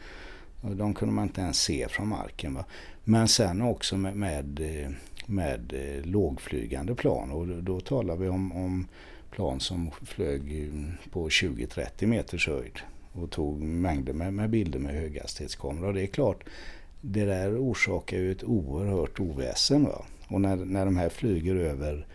De 0.60 0.94
kunde 0.94 1.14
man 1.14 1.26
inte 1.26 1.40
ens 1.40 1.62
se 1.62 1.86
från 1.88 2.08
marken. 2.08 2.54
Va? 2.54 2.64
Men 3.04 3.28
sen 3.28 3.62
också 3.62 3.96
med, 3.96 4.16
med, 4.16 4.60
eh, 4.60 4.90
med 5.26 5.72
lågflygande 6.04 6.94
plan. 6.94 7.30
Och 7.30 7.46
då, 7.46 7.60
då 7.60 7.80
talar 7.80 8.16
vi 8.16 8.28
om, 8.28 8.52
om 8.52 8.86
plan 9.30 9.60
som 9.60 9.90
flög 10.02 10.70
på 11.10 11.28
20-30 11.28 12.06
meters 12.06 12.48
höjd 12.48 12.80
och 13.22 13.30
tog 13.30 13.60
mängder 13.62 14.12
med, 14.12 14.34
med 14.34 14.50
bilder 14.50 14.78
med 14.78 14.94
höghastighetskameror. 14.94 15.88
Och 15.88 15.94
det 15.94 16.02
är 16.02 16.06
klart, 16.06 16.44
det 17.00 17.24
där 17.24 17.58
orsakar 17.58 18.16
ju 18.16 18.32
ett 18.32 18.44
oerhört 18.44 19.20
oväsen. 19.20 19.84
Va? 19.84 20.04
Och 20.28 20.40
när, 20.40 20.56
när 20.56 20.84
de 20.84 20.96
här 20.96 21.08
flyger 21.08 21.56
över, 21.56 22.06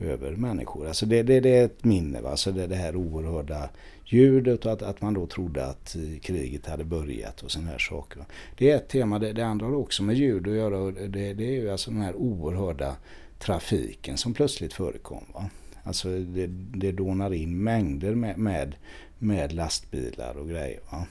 över 0.00 0.30
människor. 0.30 0.88
Alltså 0.88 1.06
det, 1.06 1.22
det, 1.22 1.40
det 1.40 1.56
är 1.56 1.64
ett 1.64 1.84
minne. 1.84 2.20
Va? 2.20 2.30
Alltså 2.30 2.52
det, 2.52 2.66
det 2.66 2.76
här 2.76 2.96
oerhörda 2.96 3.68
ljudet 4.04 4.66
och 4.66 4.72
att, 4.72 4.82
att 4.82 5.00
man 5.00 5.14
då 5.14 5.26
trodde 5.26 5.66
att 5.66 5.96
eh, 5.96 6.18
kriget 6.20 6.66
hade 6.66 6.84
börjat 6.84 7.42
och 7.42 7.50
sådana 7.50 7.70
här 7.70 7.78
saker. 7.78 8.18
Va? 8.18 8.24
Det 8.58 8.70
är 8.70 8.76
ett 8.76 8.88
tema. 8.88 9.18
Det, 9.18 9.32
det 9.32 9.46
andra 9.46 9.66
har 9.66 9.74
också 9.74 10.02
med 10.02 10.16
ljud 10.16 10.48
att 10.48 10.54
göra. 10.54 10.90
Det, 10.90 11.34
det 11.34 11.44
är 11.44 11.60
ju 11.60 11.70
alltså 11.70 11.90
den 11.90 12.00
här 12.00 12.14
oerhörda 12.14 12.96
trafiken 13.38 14.16
som 14.16 14.34
plötsligt 14.34 14.72
förekom. 14.72 15.24
Va? 15.34 15.50
Alltså 15.84 16.08
det, 16.08 16.46
det 16.74 16.92
dånar 16.92 17.32
in 17.32 17.62
mängder 17.62 18.14
med, 18.14 18.38
med, 18.38 18.74
med 19.22 19.52
lastbilar 19.52 20.36
och 20.36 20.48
grejer. 20.48 20.80
Va? 20.90 21.06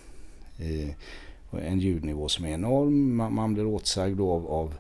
Eh, 0.60 0.90
en 1.68 1.80
ljudnivå 1.80 2.30
som 2.30 2.46
är 2.46 2.50
enorm. 2.50 3.16
Man, 3.16 3.34
man 3.34 3.54
blir 3.54 3.66
åtsagd 3.66 4.22
av, 4.22 4.48
av, 4.48 4.74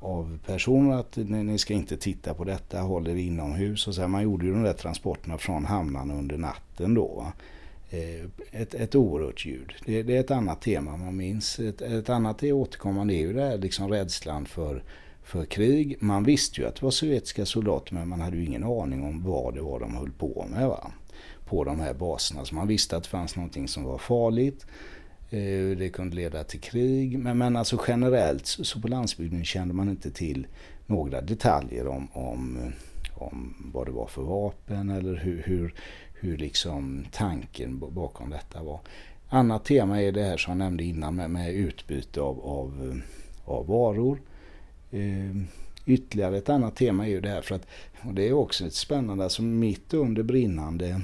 av 0.00 0.38
personer 0.46 0.96
att 0.96 1.16
ni, 1.16 1.42
ni, 1.42 1.58
ska 1.58 1.74
inte 1.74 1.96
titta 1.96 2.34
på 2.34 2.44
detta, 2.44 2.80
håll 2.80 3.08
er 3.08 3.16
inomhus. 3.16 3.88
Och 3.88 3.94
så 3.94 4.00
här, 4.00 4.08
man 4.08 4.22
gjorde 4.22 4.46
ju 4.46 4.52
de 4.52 4.62
där 4.62 4.72
transporterna 4.72 5.38
från 5.38 5.64
hamnarna 5.64 6.14
under 6.14 6.38
natten 6.38 6.94
då. 6.94 7.06
Va? 7.06 7.32
Eh, 7.90 8.60
ett, 8.60 8.74
ett 8.74 8.94
oerhört 8.94 9.46
ljud. 9.46 9.72
Det, 9.86 10.02
det, 10.02 10.16
är 10.16 10.20
ett 10.20 10.30
annat 10.30 10.60
tema 10.62 10.96
man 10.96 11.16
minns. 11.16 11.58
Ett, 11.58 11.82
ett 11.82 12.10
annat 12.10 12.42
är 12.42 12.52
återkommande 12.52 13.14
är 13.14 13.20
ju 13.20 13.32
det 13.32 13.42
här 13.42 13.58
liksom 13.58 13.88
rädslan 13.88 14.46
för 14.46 14.82
för 15.24 15.44
krig. 15.44 15.96
Man 16.00 16.24
visste 16.24 16.60
ju 16.60 16.66
att 16.66 16.76
det 16.76 16.82
var 16.82 16.90
sovjetiska 16.90 17.46
soldater 17.46 17.94
men 17.94 18.08
man 18.08 18.20
hade 18.20 18.36
ju 18.36 18.44
ingen 18.44 18.64
aning 18.64 19.04
om 19.04 19.24
vad 19.24 19.54
det 19.54 19.60
var 19.60 19.80
de 19.80 19.96
höll 19.96 20.10
på 20.10 20.46
med 20.50 20.68
va? 20.68 20.92
På 21.52 21.64
de 21.64 21.80
här 21.80 21.94
baserna. 21.94 22.44
Så 22.44 22.54
man 22.54 22.68
visste 22.68 22.96
att 22.96 23.02
det 23.02 23.08
fanns 23.08 23.36
någonting 23.36 23.68
som 23.68 23.84
var 23.84 23.98
farligt. 23.98 24.66
Eh, 25.30 25.76
det 25.78 25.92
kunde 25.92 26.16
leda 26.16 26.44
till 26.44 26.60
krig. 26.60 27.18
Men, 27.18 27.38
men 27.38 27.56
alltså 27.56 27.80
generellt 27.88 28.46
så 28.46 28.80
på 28.80 28.88
landsbygden 28.88 29.44
kände 29.44 29.74
man 29.74 29.88
inte 29.88 30.10
till 30.10 30.46
några 30.86 31.20
detaljer 31.20 31.86
om, 31.86 32.08
om, 32.12 32.72
om 33.14 33.54
vad 33.74 33.86
det 33.86 33.90
var 33.90 34.06
för 34.06 34.22
vapen 34.22 34.90
eller 34.90 35.14
hur, 35.14 35.42
hur, 35.42 35.74
hur 36.14 36.36
liksom 36.36 37.04
tanken 37.12 37.78
bakom 37.78 38.30
detta 38.30 38.62
var. 38.62 38.80
Annat 39.28 39.64
tema 39.64 40.02
är 40.02 40.12
det 40.12 40.22
här 40.22 40.36
som 40.36 40.50
jag 40.50 40.58
nämnde 40.58 40.84
innan 40.84 41.16
med, 41.16 41.30
med 41.30 41.54
utbyte 41.54 42.20
av, 42.20 42.40
av, 42.40 43.00
av 43.44 43.66
varor. 43.66 44.20
Ehm, 44.90 45.46
ytterligare 45.86 46.38
ett 46.38 46.48
annat 46.48 46.76
tema 46.76 47.06
är 47.06 47.10
ju 47.10 47.20
det 47.20 47.28
här 47.28 47.42
för 47.42 47.54
att, 47.54 47.66
och 48.02 48.14
det 48.14 48.28
är 48.28 48.32
också 48.32 48.66
ett 48.66 48.74
spännande, 48.74 49.24
alltså 49.24 49.42
mitt 49.42 49.94
under 49.94 50.22
brinnande 50.22 51.00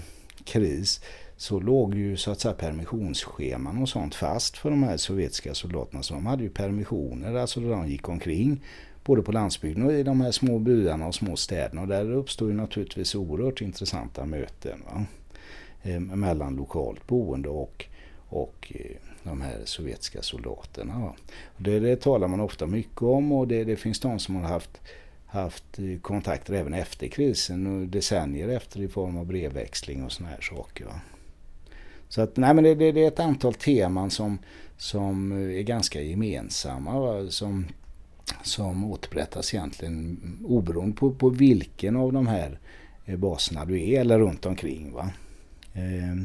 kris 0.49 1.01
så 1.37 1.61
låg 1.61 1.95
ju 1.95 2.17
så 2.17 2.31
att 2.31 2.41
säga 2.41 2.55
permissionsscheman 2.55 3.83
och 3.83 3.89
sånt 3.89 4.15
fast 4.15 4.57
för 4.57 4.71
de 4.71 4.83
här 4.83 4.97
sovjetiska 4.97 5.55
soldaterna. 5.55 6.03
Så 6.03 6.15
de 6.15 6.27
hade 6.27 6.43
ju 6.43 6.51
permissioner, 6.51 7.35
alltså 7.35 7.61
de 7.61 7.89
gick 7.89 8.09
omkring 8.09 8.61
både 9.05 9.23
på 9.23 9.33
landsbygden 9.33 9.83
och 9.85 9.93
i 9.93 10.03
de 10.03 10.21
här 10.21 10.31
små 10.31 10.59
byarna 10.59 11.07
och 11.07 11.15
små 11.15 11.37
städerna. 11.37 11.81
Och 11.81 11.89
där 11.89 12.13
uppstod 12.13 12.49
ju 12.51 12.57
naturligtvis 12.57 13.15
oerhört 13.15 13.61
intressanta 13.61 14.25
möten 14.25 14.83
va? 14.85 15.05
Eh, 15.83 16.01
mellan 16.01 16.57
lokalt 16.57 17.07
boende 17.07 17.49
och, 17.49 17.87
och 18.29 18.73
eh, 18.75 18.97
de 19.23 19.41
här 19.41 19.61
sovjetiska 19.65 20.23
soldaterna. 20.23 21.13
Det, 21.57 21.79
det 21.79 21.97
talar 21.97 22.29
man 22.29 22.41
ofta 22.41 22.67
mycket 22.67 23.03
om 23.03 23.33
och 23.33 23.49
det, 23.49 23.65
det 23.65 23.77
finns 23.77 24.01
de 24.01 24.19
som 24.19 24.37
har 24.37 24.43
haft, 24.43 24.81
haft 25.29 25.79
eh, 25.79 25.99
kontakter 26.03 26.55
även 26.55 26.75
efter 26.75 27.09
krisen 27.09 27.67
och 27.67 27.89
decennier 27.89 28.49
efter 28.49 28.81
i 28.81 28.89
form 28.89 29.19
av 29.19 29.27
brevväxling 29.27 30.05
och 30.05 30.13
såna 30.13 30.29
här 30.29 30.41
saker. 30.41 30.85
Va? 30.85 31.01
Så 32.09 32.23
att, 32.23 32.37
nej 32.37 32.55
men 32.55 32.65
det, 32.65 32.75
det, 32.75 32.93
det, 32.93 33.05
är 33.05 33.09
ett 33.09 33.21
antal 33.21 33.55
teman 33.55 34.11
som, 34.11 34.39
som 34.77 35.33
eh, 35.33 35.59
är 35.59 35.63
ganska 35.63 36.03
gemensamma. 36.03 37.01
Va? 37.01 37.31
Som, 37.31 37.67
som 38.43 38.85
återberättas 38.85 39.55
egentligen 39.55 39.95
mm, 39.95 40.47
oberoende 40.47 40.97
på, 40.97 41.15
på 41.15 41.29
vilken 41.29 41.97
av 41.97 42.13
de 42.13 42.27
här 42.27 42.59
eh, 43.05 43.17
baserna 43.17 43.65
du 43.65 43.91
är 43.91 44.01
eller 44.01 44.19
runt 44.19 44.47
omkring. 44.47 44.93
Va? 44.93 45.11
Eh, 45.73 46.25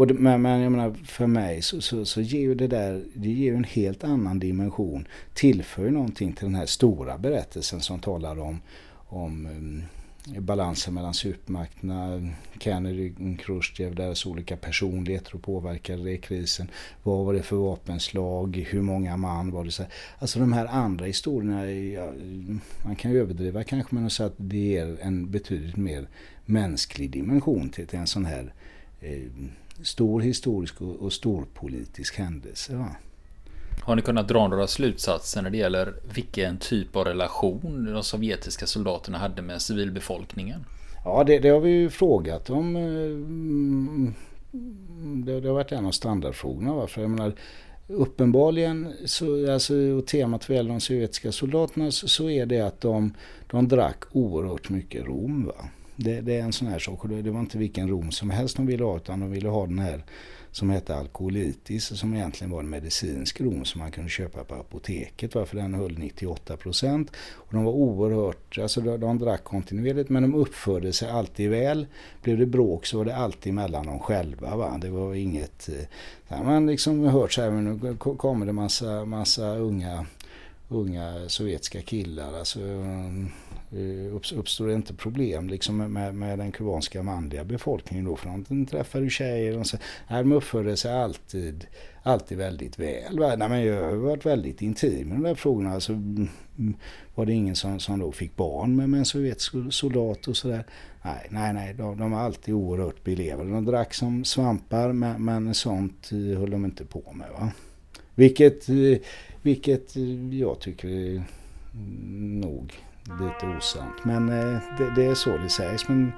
och 0.00 0.06
det, 0.06 0.14
men, 0.14 0.42
men 0.42 0.60
jag 0.60 0.72
menar, 0.72 0.94
för 1.04 1.26
mig 1.26 1.62
så, 1.62 1.80
så, 1.80 2.04
så 2.04 2.20
ger 2.20 2.40
ju 2.40 2.54
det 2.54 2.66
där 2.66 3.04
det 3.14 3.28
ger 3.28 3.54
en 3.54 3.64
helt 3.64 4.04
annan 4.04 4.38
dimension. 4.38 5.08
Tillför 5.34 5.84
ju 5.84 5.90
någonting 5.90 6.32
till 6.32 6.44
den 6.44 6.54
här 6.54 6.66
stora 6.66 7.18
berättelsen 7.18 7.80
som 7.80 8.00
talar 8.00 8.38
om, 8.38 8.60
om 9.08 9.46
um, 9.46 9.82
balansen 10.42 10.94
mellan 10.94 11.14
supermakterna, 11.14 12.28
Kennedy, 12.60 13.12
Khrushchev, 13.38 13.94
deras 13.94 14.26
olika 14.26 14.56
personligheter 14.56 15.34
och 15.34 15.42
påverkade 15.42 16.04
det 16.04 16.16
krisen. 16.16 16.70
Vad 17.02 17.26
var 17.26 17.34
det 17.34 17.42
för 17.42 17.56
vapenslag? 17.56 18.66
Hur 18.70 18.82
många 18.82 19.16
man 19.16 19.50
var 19.50 19.64
det? 19.64 19.70
Så 19.70 19.84
alltså 20.18 20.38
de 20.38 20.52
här 20.52 20.66
andra 20.66 21.06
historierna, 21.06 21.70
ja, 21.72 22.12
man 22.84 22.96
kan 22.96 23.10
ju 23.10 23.20
överdriva 23.20 23.64
kanske 23.64 23.94
men 23.94 24.06
att 24.06 24.12
säga 24.12 24.26
att 24.26 24.34
det 24.36 24.56
ger 24.56 24.98
en 25.00 25.30
betydligt 25.30 25.76
mer 25.76 26.08
mänsklig 26.44 27.10
dimension 27.10 27.70
till, 27.70 27.86
till 27.86 27.98
en 27.98 28.06
sån 28.06 28.24
här 28.24 28.52
eh, 29.00 29.22
stor 29.82 30.20
historisk 30.20 30.80
och, 30.80 30.96
och 30.96 31.12
stor 31.12 31.46
politisk 31.54 32.18
händelse. 32.18 32.76
Va? 32.76 32.96
Har 33.82 33.96
ni 33.96 34.02
kunnat 34.02 34.28
dra 34.28 34.48
några 34.48 34.66
slutsatser 34.66 35.42
när 35.42 35.50
det 35.50 35.56
gäller 35.56 35.94
vilken 36.14 36.58
typ 36.58 36.96
av 36.96 37.04
relation 37.04 37.92
de 37.94 38.02
sovjetiska 38.02 38.66
soldaterna 38.66 39.18
hade 39.18 39.42
med 39.42 39.62
civilbefolkningen? 39.62 40.64
Ja, 41.04 41.24
det, 41.24 41.38
det 41.38 41.48
har 41.48 41.60
vi 41.60 41.70
ju 41.70 41.90
frågat 41.90 42.50
om. 42.50 42.76
Mm, 42.76 44.14
det, 45.24 45.40
det, 45.40 45.48
har 45.48 45.54
varit 45.54 45.72
en 45.72 45.86
av 45.86 45.90
standardfrågorna. 45.90 46.74
Va? 46.74 46.86
För 46.86 47.00
jag 47.00 47.10
menar, 47.10 47.32
uppenbarligen, 47.86 48.92
så, 49.04 49.52
alltså, 49.52 50.02
temat 50.06 50.48
vad 50.48 50.56
gäller 50.56 50.70
de 50.70 50.80
sovjetiska 50.80 51.32
soldaterna, 51.32 51.90
så, 51.90 52.08
så, 52.08 52.30
är 52.30 52.46
det 52.46 52.60
att 52.60 52.80
de, 52.80 53.14
de 53.50 53.68
drack 53.68 54.04
oerhört 54.12 54.68
mycket 54.68 55.04
rom. 55.04 55.46
Va? 55.46 55.68
Det, 56.04 56.20
det, 56.20 56.36
är 56.36 56.42
en 56.42 56.52
sån 56.52 56.68
här 56.68 56.78
sak. 56.78 57.00
Det 57.08 57.30
var 57.30 57.40
inte 57.40 57.58
vilken 57.58 57.88
rom 57.88 58.10
som 58.10 58.30
helst 58.30 58.56
de 58.56 58.66
ville 58.66 58.84
ha 58.84 58.96
utan 58.96 59.20
de 59.20 59.30
ville 59.30 59.48
ha 59.48 59.66
den 59.66 59.78
här 59.78 60.04
som 60.52 60.70
hette 60.70 60.96
alkoholitis 60.96 61.98
som 61.98 62.14
egentligen 62.14 62.50
var 62.50 62.60
en 62.60 62.70
medicinsk 62.70 63.40
rom 63.40 63.64
som 63.64 63.78
man 63.78 63.90
kunde 63.90 64.10
köpa 64.10 64.44
på 64.44 64.54
apoteket 64.54 65.34
varför 65.34 65.56
den 65.56 65.74
höll 65.74 65.98
98 65.98 66.56
procent. 66.56 67.10
Och 67.16 67.52
de 67.52 67.64
var 67.64 67.72
oerhört, 67.72 68.58
alltså 68.58 68.80
de, 68.80 69.00
de 69.00 69.18
drack 69.18 69.44
kontinuerligt 69.44 70.10
men 70.10 70.22
de 70.22 70.34
uppförde 70.34 70.92
sig 70.92 71.10
alltid 71.10 71.50
väl. 71.50 71.86
Blev 72.22 72.38
det 72.38 72.46
bråk 72.46 72.86
så 72.86 72.98
var 72.98 73.04
det 73.04 73.16
alltid 73.16 73.54
mellan 73.54 73.86
dem 73.86 73.98
själva. 73.98 74.56
Va? 74.56 74.78
Det 74.80 74.90
var 74.90 75.14
inget, 75.14 75.68
eh, 76.28 76.42
man 76.42 76.66
liksom 76.66 77.04
hört 77.04 77.32
så 77.32 77.42
här, 77.42 77.50
men 77.50 77.64
nu 77.64 77.96
kommer 77.96 78.46
det 78.46 78.52
massa, 78.52 79.04
massa 79.04 79.56
unga 79.56 80.06
unga 80.70 81.28
sovjetiska 81.28 81.82
killar. 81.82 82.38
Alltså, 82.38 82.60
eh, 82.60 84.36
uppstår 84.36 84.66
det 84.66 84.74
inte 84.74 84.94
problem 84.94 85.48
liksom 85.48 85.92
med, 85.92 86.14
med 86.14 86.38
den 86.38 86.52
kubanska 86.52 87.02
manliga 87.02 87.44
befolkningen 87.44 88.04
då. 88.04 88.16
För 88.16 88.28
de 88.48 88.66
träffar 88.66 89.00
ju 89.00 89.10
tjejer 89.10 89.58
och 89.58 89.66
så, 89.66 89.76
nej, 90.10 90.22
de 90.22 90.32
uppförde 90.32 90.76
sig 90.76 90.92
alltid, 90.92 91.66
alltid 92.02 92.38
väldigt 92.38 92.78
väl. 92.78 93.16
Nej, 93.18 93.48
men 93.48 93.64
jag 93.64 93.84
har 93.84 93.96
varit 93.96 94.26
väldigt 94.26 94.62
intim 94.62 95.08
med 95.08 95.16
de 95.16 95.22
där 95.22 95.34
frågorna. 95.34 95.72
Alltså, 95.72 95.92
mm, 95.92 96.28
var 97.14 97.26
det 97.26 97.32
ingen 97.32 97.56
som, 97.56 97.80
som 97.80 97.98
då 97.98 98.12
fick 98.12 98.36
barn 98.36 98.76
med, 98.76 98.88
med 98.88 98.98
en 98.98 99.04
sovjetisk 99.04 99.54
soldat 99.70 100.28
och 100.28 100.36
sådär. 100.36 100.64
Nej, 101.04 101.26
nej, 101.30 101.54
nej. 101.54 101.74
De, 101.74 101.98
de 101.98 102.10
var 102.10 102.20
alltid 102.20 102.54
oerhört 102.54 103.04
belevade. 103.04 103.50
De 103.50 103.64
drack 103.64 103.94
som 103.94 104.24
svampar 104.24 104.92
men, 104.92 105.24
men 105.24 105.54
sånt 105.54 106.10
eh, 106.12 106.38
höll 106.38 106.50
de 106.50 106.64
inte 106.64 106.84
på 106.84 107.12
med. 107.12 107.30
Va? 107.30 107.52
Vilket, 108.14 108.68
eh, 108.68 108.98
vilket 109.42 109.96
eh, 109.96 110.34
jag 110.34 110.60
tycker 110.60 110.88
är 110.88 111.22
nog 112.40 112.74
lite 113.20 113.56
osant. 113.58 114.04
Men 114.04 114.28
eh, 114.28 114.58
det, 114.78 114.92
det, 114.96 115.04
är 115.04 115.14
så 115.14 115.36
det 115.36 115.48
sägs. 115.48 115.88
Men 115.88 116.12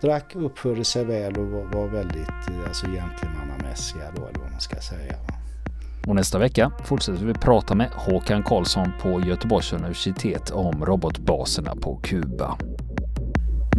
drack, 0.00 0.36
uppförde 0.36 0.84
sig 0.84 1.04
väl 1.04 1.36
och 1.36 1.46
var, 1.46 1.64
var 1.64 1.88
väldigt 1.88 2.48
eh, 2.48 2.68
alltså, 2.68 2.86
gentlemannamässiga 2.86 4.10
då, 4.16 4.26
eller 4.26 4.40
vad 4.40 4.50
man 4.50 4.60
ska 4.60 4.76
säga. 4.76 5.14
Och 6.06 6.14
nästa 6.14 6.38
vecka 6.38 6.72
fortsätter 6.84 7.24
vi 7.24 7.34
prata 7.34 7.74
med 7.74 7.90
Håkan 7.90 8.42
Karlsson 8.42 8.92
på 9.02 9.20
Göteborgs 9.20 9.72
universitet 9.72 10.50
om 10.50 10.84
robotbaserna 10.84 11.76
på 11.76 12.00
Kuba. 12.02 12.58